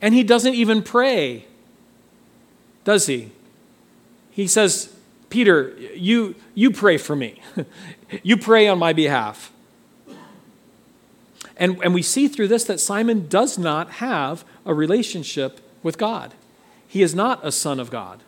And 0.00 0.14
he 0.14 0.22
doesn't 0.22 0.54
even 0.54 0.82
pray, 0.82 1.44
does 2.84 3.08
he? 3.08 3.32
He 4.30 4.46
says, 4.46 4.93
Peter, 5.34 5.76
you, 5.96 6.36
you 6.54 6.70
pray 6.70 6.96
for 6.96 7.16
me. 7.16 7.42
you 8.22 8.36
pray 8.36 8.68
on 8.68 8.78
my 8.78 8.92
behalf. 8.92 9.50
And, 11.56 11.82
and 11.82 11.92
we 11.92 12.02
see 12.02 12.28
through 12.28 12.46
this 12.46 12.62
that 12.66 12.78
Simon 12.78 13.26
does 13.26 13.58
not 13.58 13.94
have 13.94 14.44
a 14.64 14.72
relationship 14.72 15.58
with 15.82 15.98
God. 15.98 16.34
He 16.86 17.02
is 17.02 17.16
not 17.16 17.44
a 17.44 17.50
son 17.50 17.80
of 17.80 17.90
God. 17.90 18.20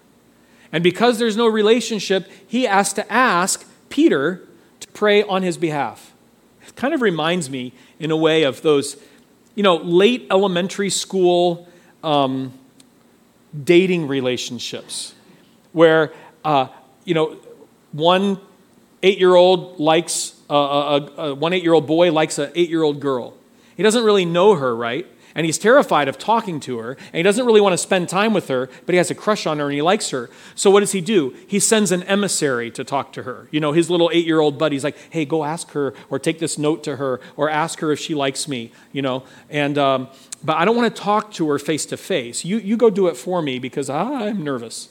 And 0.72 0.82
because 0.82 1.20
there's 1.20 1.36
no 1.36 1.46
relationship, 1.46 2.28
he 2.44 2.64
has 2.64 2.92
to 2.94 3.12
ask 3.12 3.64
Peter 3.88 4.42
to 4.80 4.88
pray 4.88 5.22
on 5.22 5.44
his 5.44 5.56
behalf. 5.56 6.12
It 6.66 6.74
kind 6.74 6.92
of 6.92 7.02
reminds 7.02 7.48
me, 7.48 7.72
in 8.00 8.10
a 8.10 8.16
way, 8.16 8.42
of 8.42 8.62
those, 8.62 8.96
you 9.54 9.62
know, 9.62 9.76
late 9.76 10.26
elementary 10.28 10.90
school 10.90 11.68
um, 12.02 12.52
dating 13.62 14.08
relationships 14.08 15.14
where, 15.70 16.12
uh, 16.44 16.66
you 17.06 17.14
know, 17.14 17.38
one 17.92 18.38
eight 19.02 19.18
year 19.18 19.34
old 19.34 19.80
likes, 19.80 20.38
uh, 20.50 20.54
a, 21.16 21.22
a, 21.22 21.34
one 21.34 21.54
eight 21.54 21.62
year 21.62 21.72
old 21.72 21.86
boy 21.86 22.12
likes 22.12 22.38
an 22.38 22.52
eight 22.54 22.68
year 22.68 22.82
old 22.82 23.00
girl. 23.00 23.32
He 23.78 23.82
doesn't 23.82 24.04
really 24.04 24.26
know 24.26 24.56
her, 24.56 24.76
right? 24.76 25.06
and 25.36 25.44
he's 25.44 25.58
terrified 25.58 26.08
of 26.08 26.18
talking 26.18 26.58
to 26.60 26.78
her, 26.78 26.92
and 26.92 27.14
he 27.14 27.22
doesn't 27.22 27.44
really 27.44 27.60
want 27.60 27.74
to 27.74 27.78
spend 27.78 28.08
time 28.08 28.32
with 28.32 28.48
her, 28.48 28.70
but 28.86 28.94
he 28.94 28.96
has 28.96 29.10
a 29.10 29.14
crush 29.14 29.46
on 29.46 29.58
her 29.58 29.66
and 29.66 29.74
he 29.74 29.82
likes 29.82 30.08
her. 30.10 30.30
So 30.54 30.70
what 30.70 30.80
does 30.80 30.92
he 30.92 31.02
do? 31.02 31.36
He 31.46 31.60
sends 31.60 31.92
an 31.92 32.02
emissary 32.04 32.70
to 32.70 32.82
talk 32.82 33.12
to 33.12 33.24
her. 33.24 33.46
You 33.50 33.60
know, 33.60 33.72
his 33.72 33.90
little 33.90 34.10
eight 34.14 34.24
year 34.24 34.40
old 34.40 34.58
buddy's 34.58 34.82
like, 34.82 34.96
hey, 35.10 35.26
go 35.26 35.44
ask 35.44 35.70
her, 35.72 35.92
or 36.08 36.18
take 36.18 36.38
this 36.38 36.56
note 36.56 36.82
to 36.84 36.96
her, 36.96 37.20
or 37.36 37.50
ask 37.50 37.80
her 37.80 37.92
if 37.92 38.00
she 38.00 38.14
likes 38.14 38.48
me, 38.48 38.72
you 38.92 39.02
know. 39.02 39.24
And, 39.50 39.76
um, 39.76 40.08
but 40.42 40.56
I 40.56 40.64
don't 40.64 40.74
want 40.74 40.96
to 40.96 41.02
talk 41.02 41.32
to 41.34 41.50
her 41.50 41.58
face 41.58 41.84
to 41.86 41.98
face. 41.98 42.42
You, 42.42 42.56
you 42.56 42.78
go 42.78 42.88
do 42.88 43.06
it 43.06 43.16
for 43.16 43.42
me 43.42 43.58
because 43.58 43.90
I'm 43.90 44.42
nervous. 44.42 44.88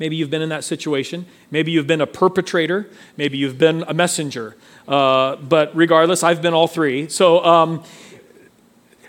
Maybe 0.00 0.16
you've 0.16 0.30
been 0.30 0.40
in 0.40 0.48
that 0.48 0.64
situation. 0.64 1.26
Maybe 1.50 1.72
you've 1.72 1.86
been 1.86 2.00
a 2.00 2.06
perpetrator. 2.06 2.88
Maybe 3.18 3.36
you've 3.36 3.58
been 3.58 3.84
a 3.86 3.92
messenger. 3.92 4.56
Uh, 4.88 5.36
but 5.36 5.76
regardless, 5.76 6.22
I've 6.22 6.40
been 6.40 6.54
all 6.54 6.66
three. 6.66 7.06
So, 7.10 7.44
um, 7.44 7.84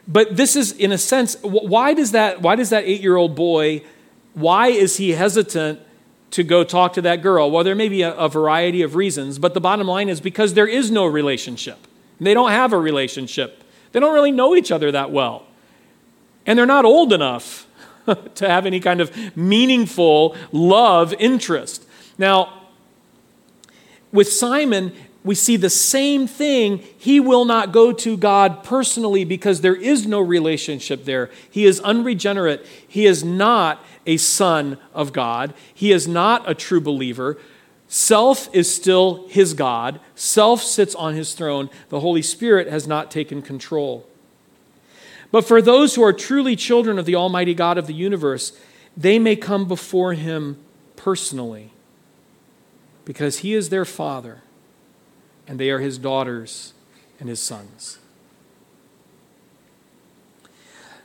but 0.06 0.36
this 0.36 0.58
is, 0.58 0.74
in 0.74 0.92
a 0.92 0.98
sense, 0.98 1.38
why 1.42 1.94
does 1.94 2.12
that, 2.12 2.42
why 2.42 2.58
does 2.58 2.72
that 2.72 2.84
eight 2.84 3.00
year 3.00 3.16
old 3.16 3.36
boy, 3.36 3.84
why 4.34 4.68
is 4.68 4.98
he 4.98 5.12
hesitant 5.12 5.80
to 6.32 6.44
go 6.44 6.66
talk 6.66 6.92
to 6.94 7.02
that 7.04 7.22
girl? 7.22 7.50
Well, 7.50 7.64
there 7.64 7.76
may 7.76 7.88
be 7.88 8.02
a, 8.02 8.14
a 8.14 8.28
variety 8.28 8.82
of 8.82 8.96
reasons, 8.96 9.40
but 9.40 9.54
the 9.54 9.62
bottom 9.62 9.88
line 9.88 10.10
is 10.10 10.20
because 10.20 10.56
there 10.56 10.68
is 10.68 10.92
no 10.92 11.06
relationship. 11.06 11.88
They 12.20 12.34
don't 12.34 12.52
have 12.52 12.74
a 12.74 12.78
relationship. 12.78 13.64
They 13.94 14.02
don't 14.02 14.14
really 14.14 14.32
know 14.32 14.56
each 14.56 14.72
other 14.74 14.92
that 14.92 15.12
well. 15.12 15.48
And 16.46 16.60
they're 16.60 16.66
not 16.66 16.84
old 16.84 17.14
enough 17.14 17.66
to 18.36 18.48
have 18.48 18.66
any 18.66 18.80
kind 18.80 19.02
of 19.02 19.36
meaningful 19.36 20.36
love 20.52 21.14
interest. 21.20 21.86
Now, 22.18 22.62
with 24.12 24.32
Simon, 24.32 24.94
we 25.24 25.36
see 25.36 25.56
the 25.56 25.70
same 25.70 26.26
thing. 26.26 26.80
He 26.98 27.20
will 27.20 27.46
not 27.46 27.72
go 27.72 27.94
to 27.94 28.18
God 28.18 28.64
personally 28.64 29.24
because 29.24 29.62
there 29.62 29.76
is 29.76 30.08
no 30.08 30.20
relationship 30.20 31.06
there. 31.06 31.30
He 31.50 31.66
is 31.66 31.80
unregenerate. 31.82 32.66
He 32.88 33.06
is 33.06 33.24
not 33.24 33.84
a 34.06 34.18
son 34.18 34.78
of 34.94 35.14
God. 35.14 35.54
He 35.74 35.92
is 35.92 36.08
not 36.08 36.50
a 36.50 36.56
true 36.56 36.82
believer. 36.82 37.38
Self 37.88 38.54
is 38.54 38.74
still 38.74 39.28
his 39.28 39.54
God. 39.54 40.00
Self 40.16 40.64
sits 40.64 40.96
on 40.96 41.14
his 41.14 41.34
throne. 41.34 41.70
The 41.90 42.00
Holy 42.00 42.22
Spirit 42.22 42.68
has 42.68 42.88
not 42.88 43.12
taken 43.12 43.42
control. 43.42 44.08
But 45.32 45.46
for 45.46 45.62
those 45.62 45.96
who 45.96 46.04
are 46.04 46.14
truly 46.14 46.56
children 46.56 47.00
of 47.00 47.06
the 47.06 47.16
Almighty 47.16 47.54
God 47.54 47.78
of 47.78 47.88
the 47.88 47.94
universe, 47.94 48.58
they 48.96 49.18
may 49.18 49.36
come 49.36 49.68
before 49.68 50.14
Him 50.14 50.58
personally 50.96 51.72
because 53.06 53.40
He 53.40 53.54
is 53.54 53.70
their 53.70 53.86
Father 53.86 54.42
and 55.48 55.60
they 55.60 55.70
are 55.70 55.80
His 55.80 55.98
daughters 55.98 56.74
and 57.20 57.30
His 57.30 57.42
sons. 57.42 57.98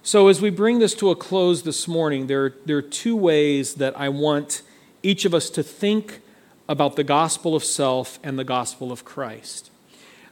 So, 0.03 0.29
as 0.29 0.41
we 0.41 0.51
bring 0.51 0.79
this 0.79 0.95
to 0.95 1.11
a 1.11 1.17
close 1.17 1.65
this 1.65 1.89
morning, 1.89 2.29
there, 2.29 2.55
there 2.65 2.77
are 2.77 2.83
two 2.83 3.17
ways 3.17 3.75
that 3.75 3.99
I 3.99 4.09
want 4.09 4.63
each 5.03 5.25
of 5.25 5.35
us 5.35 5.51
to 5.51 5.65
think 5.65 6.21
about 6.69 6.95
the 6.95 7.05
gospel 7.05 7.57
of 7.57 7.65
self 7.65 8.21
and 8.23 8.39
the 8.39 8.45
gospel 8.45 8.93
of 8.93 9.05
Christ. 9.05 9.71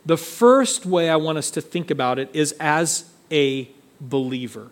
The 0.06 0.16
first 0.16 0.86
way 0.86 1.10
I 1.10 1.16
want 1.16 1.38
us 1.38 1.50
to 1.52 1.60
think 1.60 1.90
about 1.90 2.18
it 2.18 2.30
is 2.32 2.52
as 2.60 3.10
a 3.32 3.68
believer. 4.08 4.70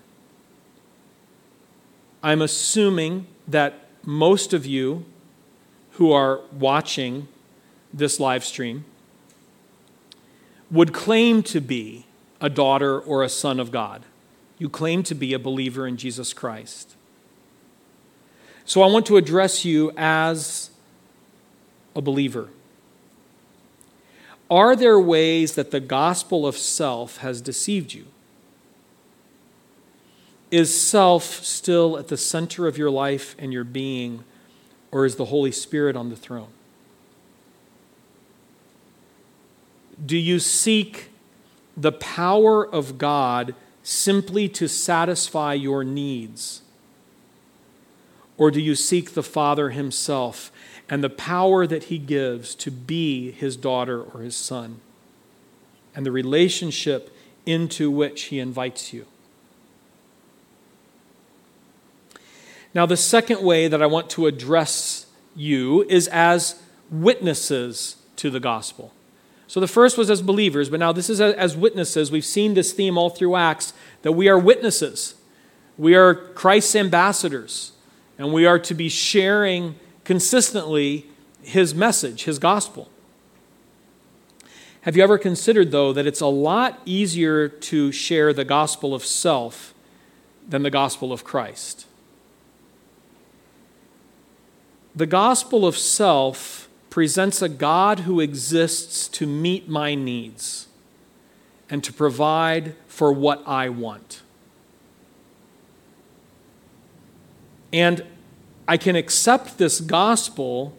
I'm 2.23 2.43
assuming 2.43 3.27
that 3.49 3.87
most 4.05 4.53
of 4.53 4.65
you 4.65 5.05
who 5.93 6.13
are 6.13 6.41
watching 6.53 7.29
this 7.93 8.21
live 8.21 8.45
stream 8.45 8.85
would 10.71 10.93
claim 10.93 11.43
to 11.43 11.61
be 11.61 12.07
a 12.41 12.49
daughter 12.49 12.99
or 12.99 13.23
a 13.23 13.29
son 13.29 13.61
of 13.61 13.71
God. 13.71 14.05
You 14.59 14.69
claim 14.69 15.03
to 15.05 15.15
be 15.15 15.35
a 15.35 15.39
believer 15.39 15.87
in 15.87 15.97
Jesus 15.97 16.33
Christ. 16.33 16.97
So 18.65 18.83
I 18.83 18.87
want 18.87 19.07
to 19.07 19.17
address 19.17 19.65
you 19.65 19.93
as 19.97 20.71
a 21.95 22.01
believer. 22.01 22.49
Are 24.51 24.77
there 24.77 25.01
ways 25.01 25.55
that 25.55 25.71
the 25.71 25.81
gospel 25.81 26.47
of 26.47 26.57
self 26.57 27.19
has 27.19 27.41
deceived 27.41 27.93
you? 27.93 28.07
Is 30.53 30.79
self 30.79 31.43
still 31.43 31.97
at 31.97 32.09
the 32.09 32.19
center 32.19 32.67
of 32.69 32.77
your 32.77 32.91
life 32.91 33.35
and 33.39 33.55
your 33.55 33.65
being, 33.65 34.23
or 34.91 35.07
is 35.07 35.17
the 35.17 35.25
Holy 35.25 35.51
Spirit 35.51 35.97
on 35.97 36.11
the 36.11 36.17
throne? 36.17 36.51
Do 40.05 40.19
you 40.19 40.39
seek 40.39 41.09
the 41.75 41.91
power 41.91 42.67
of 42.67 42.99
God 42.99 43.55
simply 43.83 44.47
to 44.51 44.69
satisfy 44.69 45.55
your 45.55 45.85
needs? 45.85 46.61
Or 48.37 48.51
do 48.51 48.61
you 48.61 48.75
seek 48.75 49.15
the 49.15 49.23
Father 49.23 49.71
Himself 49.71 50.53
and 50.87 51.03
the 51.03 51.09
power 51.09 51.67
that 51.67 51.85
He 51.85 51.97
gives 51.97 52.55
to 52.57 52.71
be 52.71 53.31
His 53.31 53.57
daughter 53.57 54.03
or 54.03 54.21
His 54.21 54.37
son 54.37 54.81
and 55.95 56.05
the 56.05 56.13
relationship 56.13 57.17
into 57.47 57.91
which 57.91 58.25
He 58.25 58.39
invites 58.39 58.93
you? 58.93 59.07
Now, 62.75 62.87
the 62.87 62.97
second 62.97 63.43
way 63.43 63.69
that 63.69 63.83
I 63.83 63.87
want 63.87 64.09
to 64.11 64.27
address 64.27 65.07
you 65.37 65.83
is 65.89 66.09
as 66.09 66.61
witnesses 66.91 67.97
to 68.17 68.31
the 68.31 68.41
gospel. 68.41 68.93
So 69.47 69.61
the 69.61 69.69
first 69.69 69.99
was 69.99 70.11
as 70.11 70.23
believers, 70.23 70.71
but 70.71 70.81
now 70.81 70.93
this 70.93 71.11
is 71.11 71.21
as 71.21 71.57
witnesses. 71.57 72.11
We've 72.11 72.25
seen 72.25 72.55
this 72.55 72.73
theme 72.73 72.97
all 72.97 73.11
through 73.11 73.37
Acts 73.37 73.75
that 74.01 74.13
we 74.13 74.29
are 74.29 74.39
witnesses. 74.39 75.15
We 75.77 75.95
are 75.95 76.15
Christ's 76.15 76.77
ambassadors, 76.77 77.73
and 78.17 78.33
we 78.33 78.47
are 78.47 78.59
to 78.61 78.75
be 78.75 78.89
sharing 78.89 79.75
consistently 80.05 81.07
his 81.43 81.75
message, 81.75 82.25
his 82.25 82.39
gospel. 82.39 82.89
Have 84.83 84.97
you 84.97 85.03
ever 85.03 85.19
considered, 85.19 85.71
though, 85.71 85.93
that 85.93 86.07
it's 86.07 86.21
a 86.21 86.27
lot 86.27 86.81
easier 86.85 87.49
to 87.49 87.93
share 87.93 88.33
the 88.33 88.45
gospel 88.45 88.95
of 88.95 89.05
self 89.05 89.75
than 90.49 90.63
the 90.63 90.71
gospel 90.71 91.13
of 91.13 91.25
Christ? 91.25 91.87
The 94.95 95.07
gospel 95.07 95.67
of 95.67 95.77
self 95.77 96.69
presents 96.91 97.41
a 97.41 97.49
God 97.49 98.01
who 98.01 98.21
exists 98.21 99.09
to 99.09 99.27
meet 99.27 99.69
my 99.69 99.95
needs 99.95 100.69
and 101.71 101.83
to 101.85 101.93
provide 101.93 102.75
for 102.87 103.11
what 103.13 103.43
I 103.47 103.71
want. 103.71 104.21
And 107.73 108.05
I 108.69 108.77
can 108.77 108.95
accept 108.95 109.57
this 109.57 109.81
gospel 109.81 110.77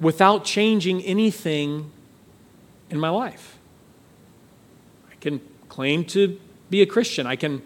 without 0.00 0.46
changing 0.46 1.02
anything 1.02 1.90
in 2.88 2.98
my 2.98 3.10
life. 3.10 3.58
I 5.12 5.16
can 5.16 5.42
claim 5.68 6.06
to 6.06 6.40
be 6.70 6.80
a 6.80 6.86
Christian. 6.86 7.26
I 7.26 7.36
can 7.36 7.60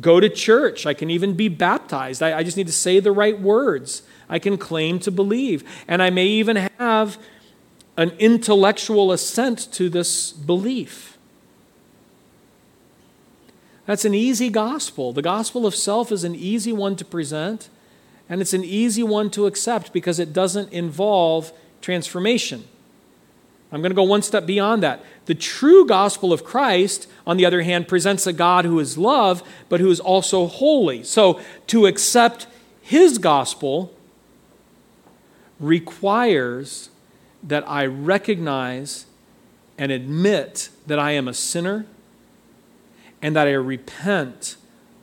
go 0.00 0.20
to 0.20 0.28
church. 0.28 0.86
I 0.86 0.94
can 0.94 1.10
even 1.10 1.34
be 1.34 1.48
baptized. 1.48 2.22
I, 2.22 2.38
I, 2.38 2.42
just 2.42 2.56
need 2.56 2.66
to 2.66 2.72
say 2.72 3.00
the 3.00 3.12
right 3.12 3.38
words. 3.38 4.02
I 4.28 4.38
can 4.38 4.56
claim 4.56 4.98
to 5.00 5.10
believe. 5.10 5.64
And 5.86 6.02
I 6.02 6.10
may 6.10 6.26
even 6.26 6.56
have 6.56 7.18
an 7.96 8.10
intellectual 8.18 9.12
assent 9.12 9.70
to 9.72 9.88
this 9.88 10.32
belief. 10.32 11.18
That's 13.84 14.04
an 14.04 14.14
easy 14.14 14.48
gospel. 14.48 15.12
The 15.12 15.22
gospel 15.22 15.66
of 15.66 15.74
self 15.74 16.12
is 16.12 16.24
an 16.24 16.34
easy 16.34 16.72
one 16.72 16.96
to 16.96 17.04
present, 17.04 17.68
and 18.28 18.40
it's 18.40 18.54
an 18.54 18.64
easy 18.64 19.02
one 19.02 19.28
to 19.30 19.46
accept 19.46 19.92
because 19.92 20.18
it 20.18 20.32
doesn't 20.32 20.72
involve 20.72 21.52
transformation. 21.80 22.64
I'm 23.72 23.80
going 23.80 23.90
to 23.90 23.96
go 23.96 24.02
one 24.02 24.20
step 24.20 24.44
beyond 24.44 24.82
that. 24.82 25.02
The 25.24 25.34
true 25.34 25.86
gospel 25.86 26.32
of 26.32 26.44
Christ, 26.44 27.08
on 27.26 27.38
the 27.38 27.46
other 27.46 27.62
hand, 27.62 27.88
presents 27.88 28.26
a 28.26 28.32
God 28.32 28.66
who 28.66 28.78
is 28.78 28.98
love, 28.98 29.42
but 29.70 29.80
who 29.80 29.90
is 29.90 29.98
also 29.98 30.46
holy. 30.46 31.02
So 31.02 31.40
to 31.68 31.86
accept 31.86 32.46
his 32.82 33.16
gospel 33.16 33.94
requires 35.58 36.90
that 37.42 37.66
I 37.66 37.86
recognize 37.86 39.06
and 39.78 39.90
admit 39.90 40.68
that 40.86 40.98
I 40.98 41.12
am 41.12 41.26
a 41.26 41.34
sinner 41.34 41.86
and 43.22 43.34
that 43.34 43.46
I 43.46 43.52
repent 43.52 44.56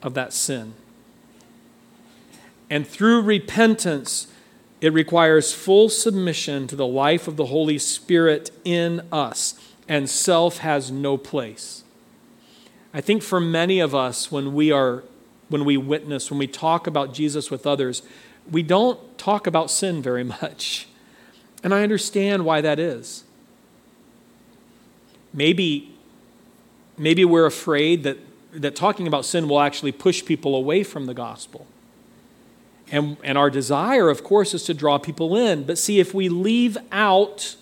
of 0.04 0.14
that 0.14 0.32
sin. 0.32 0.74
And 2.70 2.88
through 2.88 3.22
repentance, 3.22 4.28
it 4.82 4.94
requires 4.94 5.54
full 5.54 5.90
submission 5.90 6.68
to 6.68 6.76
the 6.76 6.88
life 6.88 7.28
of 7.28 7.36
the 7.36 7.48
Holy 7.48 7.78
Spirit 7.78 8.52
in 8.64 9.02
us, 9.12 9.60
and 9.88 10.10
self 10.10 10.60
has 10.60 10.90
no 10.90 11.18
place. 11.18 11.84
I 12.94 13.02
think 13.02 13.22
for 13.22 13.40
many 13.40 13.80
of 13.80 13.94
us, 13.94 14.32
when 14.32 14.54
we 14.54 14.72
are 14.72 15.04
when 15.50 15.66
we 15.66 15.78
witness, 15.78 16.30
when 16.30 16.38
we 16.38 16.48
talk 16.48 16.88
about 16.88 17.14
Jesus 17.14 17.50
with 17.50 17.66
others, 17.66 18.04
we 18.50 18.64
don't 18.64 19.18
talk 19.18 19.48
about 19.48 19.70
sin 19.70 20.02
very 20.02 20.24
much. 20.42 20.88
And 21.64 21.74
I 21.74 21.84
understand 21.84 22.46
why 22.46 22.62
that 22.62 22.80
is. 22.80 23.24
Maybe, 25.34 25.94
maybe 26.98 27.26
we're 27.26 27.46
afraid 27.46 28.04
that, 28.04 28.18
that 28.54 28.76
talking 28.76 29.08
about 29.08 29.26
sin 29.26 29.48
will 29.48 29.60
actually 29.60 29.92
push 29.92 30.24
people 30.24 30.56
away 30.56 30.84
from 30.84 31.06
the 31.06 31.14
gospel. 31.14 31.68
And, 32.92 33.18
and 33.24 33.38
our 33.38 33.50
desire, 33.50 34.10
of 34.10 34.24
course, 34.24 34.54
is 34.54 34.64
to 34.64 34.74
draw 34.74 34.98
people 34.98 35.36
in. 35.36 35.64
But 35.64 35.78
see, 35.78 36.00
if 36.00 36.14
we 36.14 36.28
leave 36.28 36.78
out, 36.92 37.56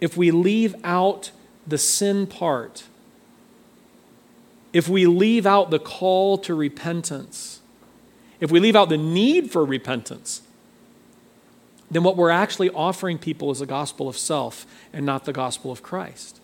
if 0.00 0.16
we 0.16 0.30
leave 0.30 0.74
out 0.84 1.30
the 1.66 1.78
sin 1.78 2.26
part, 2.26 2.84
if 4.72 4.88
we 4.88 5.06
leave 5.06 5.46
out 5.46 5.70
the 5.70 5.78
call 5.78 6.36
to 6.38 6.54
repentance, 6.54 7.60
if 8.40 8.50
we 8.50 8.60
leave 8.60 8.76
out 8.76 8.90
the 8.90 8.98
need 8.98 9.50
for 9.50 9.64
repentance, 9.64 10.42
then 11.90 12.02
what 12.02 12.16
we're 12.16 12.30
actually 12.30 12.70
offering 12.70 13.18
people 13.18 13.50
is 13.50 13.60
a 13.60 13.66
gospel 13.66 14.08
of 14.08 14.18
self 14.18 14.66
and 14.92 15.06
not 15.06 15.24
the 15.24 15.32
gospel 15.32 15.72
of 15.72 15.82
Christ. 15.82 16.40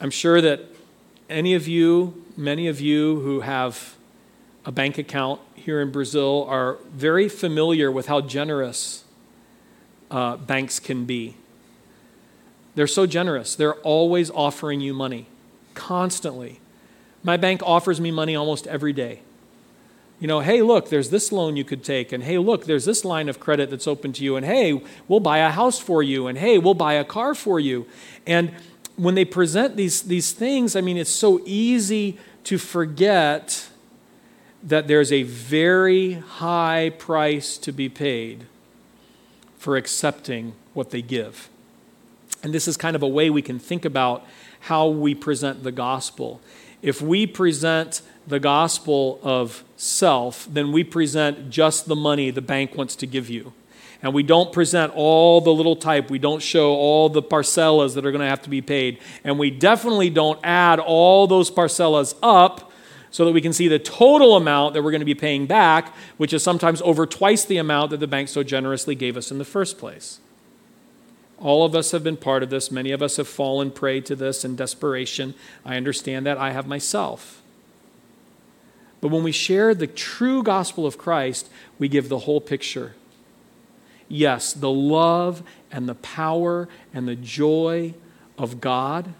I'm 0.00 0.10
sure 0.10 0.40
that 0.40 0.62
any 1.28 1.54
of 1.54 1.68
you, 1.68 2.24
many 2.40 2.66
of 2.68 2.80
you 2.80 3.20
who 3.20 3.40
have 3.40 3.96
a 4.64 4.72
bank 4.72 4.96
account 4.98 5.40
here 5.54 5.80
in 5.80 5.92
Brazil 5.92 6.46
are 6.48 6.78
very 6.90 7.28
familiar 7.28 7.90
with 7.90 8.06
how 8.06 8.20
generous 8.20 9.04
uh, 10.10 10.36
banks 10.38 10.80
can 10.80 11.04
be. 11.04 11.36
They're 12.74 12.86
so 12.86 13.06
generous. 13.06 13.54
They're 13.54 13.74
always 13.74 14.30
offering 14.30 14.80
you 14.80 14.94
money, 14.94 15.26
constantly. 15.74 16.60
My 17.22 17.36
bank 17.36 17.62
offers 17.62 18.00
me 18.00 18.10
money 18.10 18.34
almost 18.34 18.66
every 18.66 18.94
day. 18.94 19.20
You 20.18 20.26
know, 20.26 20.40
hey, 20.40 20.62
look, 20.62 20.88
there's 20.88 21.10
this 21.10 21.32
loan 21.32 21.56
you 21.56 21.64
could 21.64 21.84
take, 21.84 22.12
and 22.12 22.22
hey, 22.24 22.38
look, 22.38 22.64
there's 22.64 22.84
this 22.84 23.04
line 23.04 23.28
of 23.28 23.38
credit 23.38 23.70
that's 23.70 23.86
open 23.86 24.12
to 24.14 24.24
you, 24.24 24.36
and 24.36 24.46
hey, 24.46 24.82
we'll 25.08 25.20
buy 25.20 25.38
a 25.38 25.50
house 25.50 25.78
for 25.78 26.02
you, 26.02 26.26
and 26.26 26.38
hey, 26.38 26.58
we'll 26.58 26.74
buy 26.74 26.94
a 26.94 27.04
car 27.04 27.34
for 27.34 27.60
you. 27.60 27.86
And 28.26 28.52
when 28.96 29.14
they 29.14 29.24
present 29.24 29.76
these, 29.76 30.02
these 30.02 30.32
things, 30.32 30.76
I 30.76 30.82
mean, 30.82 30.98
it's 30.98 31.10
so 31.10 31.40
easy 31.46 32.18
to 32.44 32.58
forget 32.58 33.68
that 34.62 34.88
there's 34.88 35.12
a 35.12 35.22
very 35.22 36.14
high 36.14 36.92
price 36.98 37.56
to 37.58 37.72
be 37.72 37.88
paid 37.88 38.46
for 39.58 39.76
accepting 39.76 40.54
what 40.74 40.90
they 40.90 41.02
give. 41.02 41.48
And 42.42 42.54
this 42.54 42.66
is 42.66 42.76
kind 42.76 42.96
of 42.96 43.02
a 43.02 43.08
way 43.08 43.30
we 43.30 43.42
can 43.42 43.58
think 43.58 43.84
about 43.84 44.26
how 44.60 44.88
we 44.88 45.14
present 45.14 45.62
the 45.62 45.72
gospel. 45.72 46.40
If 46.82 47.02
we 47.02 47.26
present 47.26 48.02
the 48.26 48.40
gospel 48.40 49.18
of 49.22 49.64
self, 49.76 50.46
then 50.50 50.72
we 50.72 50.84
present 50.84 51.50
just 51.50 51.86
the 51.86 51.96
money 51.96 52.30
the 52.30 52.40
bank 52.40 52.76
wants 52.76 52.96
to 52.96 53.06
give 53.06 53.28
you 53.28 53.52
and 54.02 54.14
we 54.14 54.22
don't 54.22 54.52
present 54.52 54.92
all 54.94 55.40
the 55.40 55.52
little 55.52 55.76
type. 55.76 56.10
We 56.10 56.18
don't 56.18 56.40
show 56.40 56.72
all 56.72 57.08
the 57.08 57.22
parcelas 57.22 57.94
that 57.94 58.06
are 58.06 58.10
going 58.10 58.22
to 58.22 58.28
have 58.28 58.42
to 58.42 58.50
be 58.50 58.62
paid. 58.62 58.98
And 59.24 59.38
we 59.38 59.50
definitely 59.50 60.10
don't 60.10 60.40
add 60.42 60.80
all 60.80 61.26
those 61.26 61.50
parcelas 61.50 62.14
up 62.22 62.72
so 63.10 63.24
that 63.24 63.32
we 63.32 63.40
can 63.40 63.52
see 63.52 63.68
the 63.68 63.78
total 63.78 64.36
amount 64.36 64.74
that 64.74 64.82
we're 64.82 64.92
going 64.92 65.00
to 65.00 65.04
be 65.04 65.14
paying 65.14 65.46
back, 65.46 65.94
which 66.16 66.32
is 66.32 66.42
sometimes 66.42 66.80
over 66.82 67.06
twice 67.06 67.44
the 67.44 67.58
amount 67.58 67.90
that 67.90 68.00
the 68.00 68.06
bank 68.06 68.28
so 68.28 68.42
generously 68.42 68.94
gave 68.94 69.16
us 69.16 69.30
in 69.30 69.38
the 69.38 69.44
first 69.44 69.78
place. 69.78 70.20
All 71.38 71.64
of 71.64 71.74
us 71.74 71.90
have 71.90 72.04
been 72.04 72.16
part 72.16 72.42
of 72.42 72.50
this. 72.50 72.70
Many 72.70 72.92
of 72.92 73.02
us 73.02 73.16
have 73.16 73.26
fallen 73.26 73.70
prey 73.70 74.00
to 74.02 74.14
this 74.14 74.44
in 74.44 74.56
desperation. 74.56 75.34
I 75.64 75.76
understand 75.76 76.26
that. 76.26 76.38
I 76.38 76.52
have 76.52 76.66
myself. 76.66 77.42
But 79.00 79.08
when 79.08 79.22
we 79.22 79.32
share 79.32 79.74
the 79.74 79.86
true 79.86 80.42
gospel 80.42 80.86
of 80.86 80.98
Christ, 80.98 81.48
we 81.78 81.88
give 81.88 82.10
the 82.10 82.20
whole 82.20 82.40
picture. 82.40 82.94
Yes, 84.12 84.52
the 84.52 84.70
love 84.70 85.44
and 85.70 85.88
the 85.88 85.94
power 85.94 86.68
and 86.92 87.06
the 87.06 87.14
joy 87.14 87.94
of 88.36 88.60
God. 88.60 89.14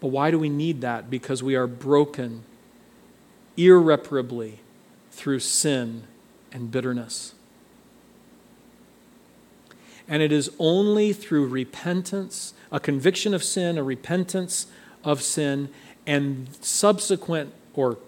But 0.00 0.08
why 0.08 0.32
do 0.32 0.38
we 0.38 0.48
need 0.48 0.80
that? 0.80 1.08
Because 1.08 1.40
we 1.40 1.54
are 1.54 1.68
broken 1.68 2.42
irreparably 3.56 4.58
through 5.12 5.38
sin 5.38 6.02
and 6.52 6.72
bitterness. 6.72 7.34
And 10.08 10.20
it 10.20 10.32
is 10.32 10.50
only 10.58 11.12
through 11.12 11.46
repentance, 11.46 12.52
a 12.72 12.80
conviction 12.80 13.32
of 13.32 13.44
sin, 13.44 13.78
a 13.78 13.82
repentance 13.84 14.66
of 15.04 15.22
sin, 15.22 15.68
and 16.04 16.48
subsequent, 16.60 17.52
or 17.74 17.98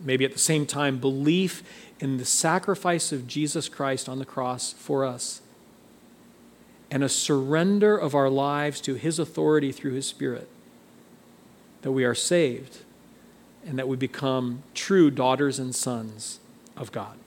maybe 0.00 0.26
at 0.26 0.32
the 0.32 0.38
same 0.38 0.66
time, 0.66 0.98
belief 0.98 1.62
in 2.00 2.18
the 2.18 2.24
sacrifice 2.24 3.12
of 3.12 3.26
Jesus 3.26 3.68
Christ 3.68 4.08
on 4.08 4.18
the 4.18 4.24
cross 4.24 4.72
for 4.72 5.04
us 5.04 5.40
and 6.90 7.02
a 7.02 7.08
surrender 7.08 7.96
of 7.96 8.14
our 8.14 8.30
lives 8.30 8.80
to 8.82 8.94
His 8.94 9.18
authority 9.18 9.72
through 9.72 9.92
His 9.92 10.06
Spirit, 10.06 10.48
that 11.82 11.92
we 11.92 12.04
are 12.04 12.14
saved 12.14 12.78
and 13.66 13.78
that 13.78 13.88
we 13.88 13.96
become 13.96 14.62
true 14.74 15.10
daughters 15.10 15.58
and 15.58 15.74
sons 15.74 16.38
of 16.76 16.92
God. 16.92 17.18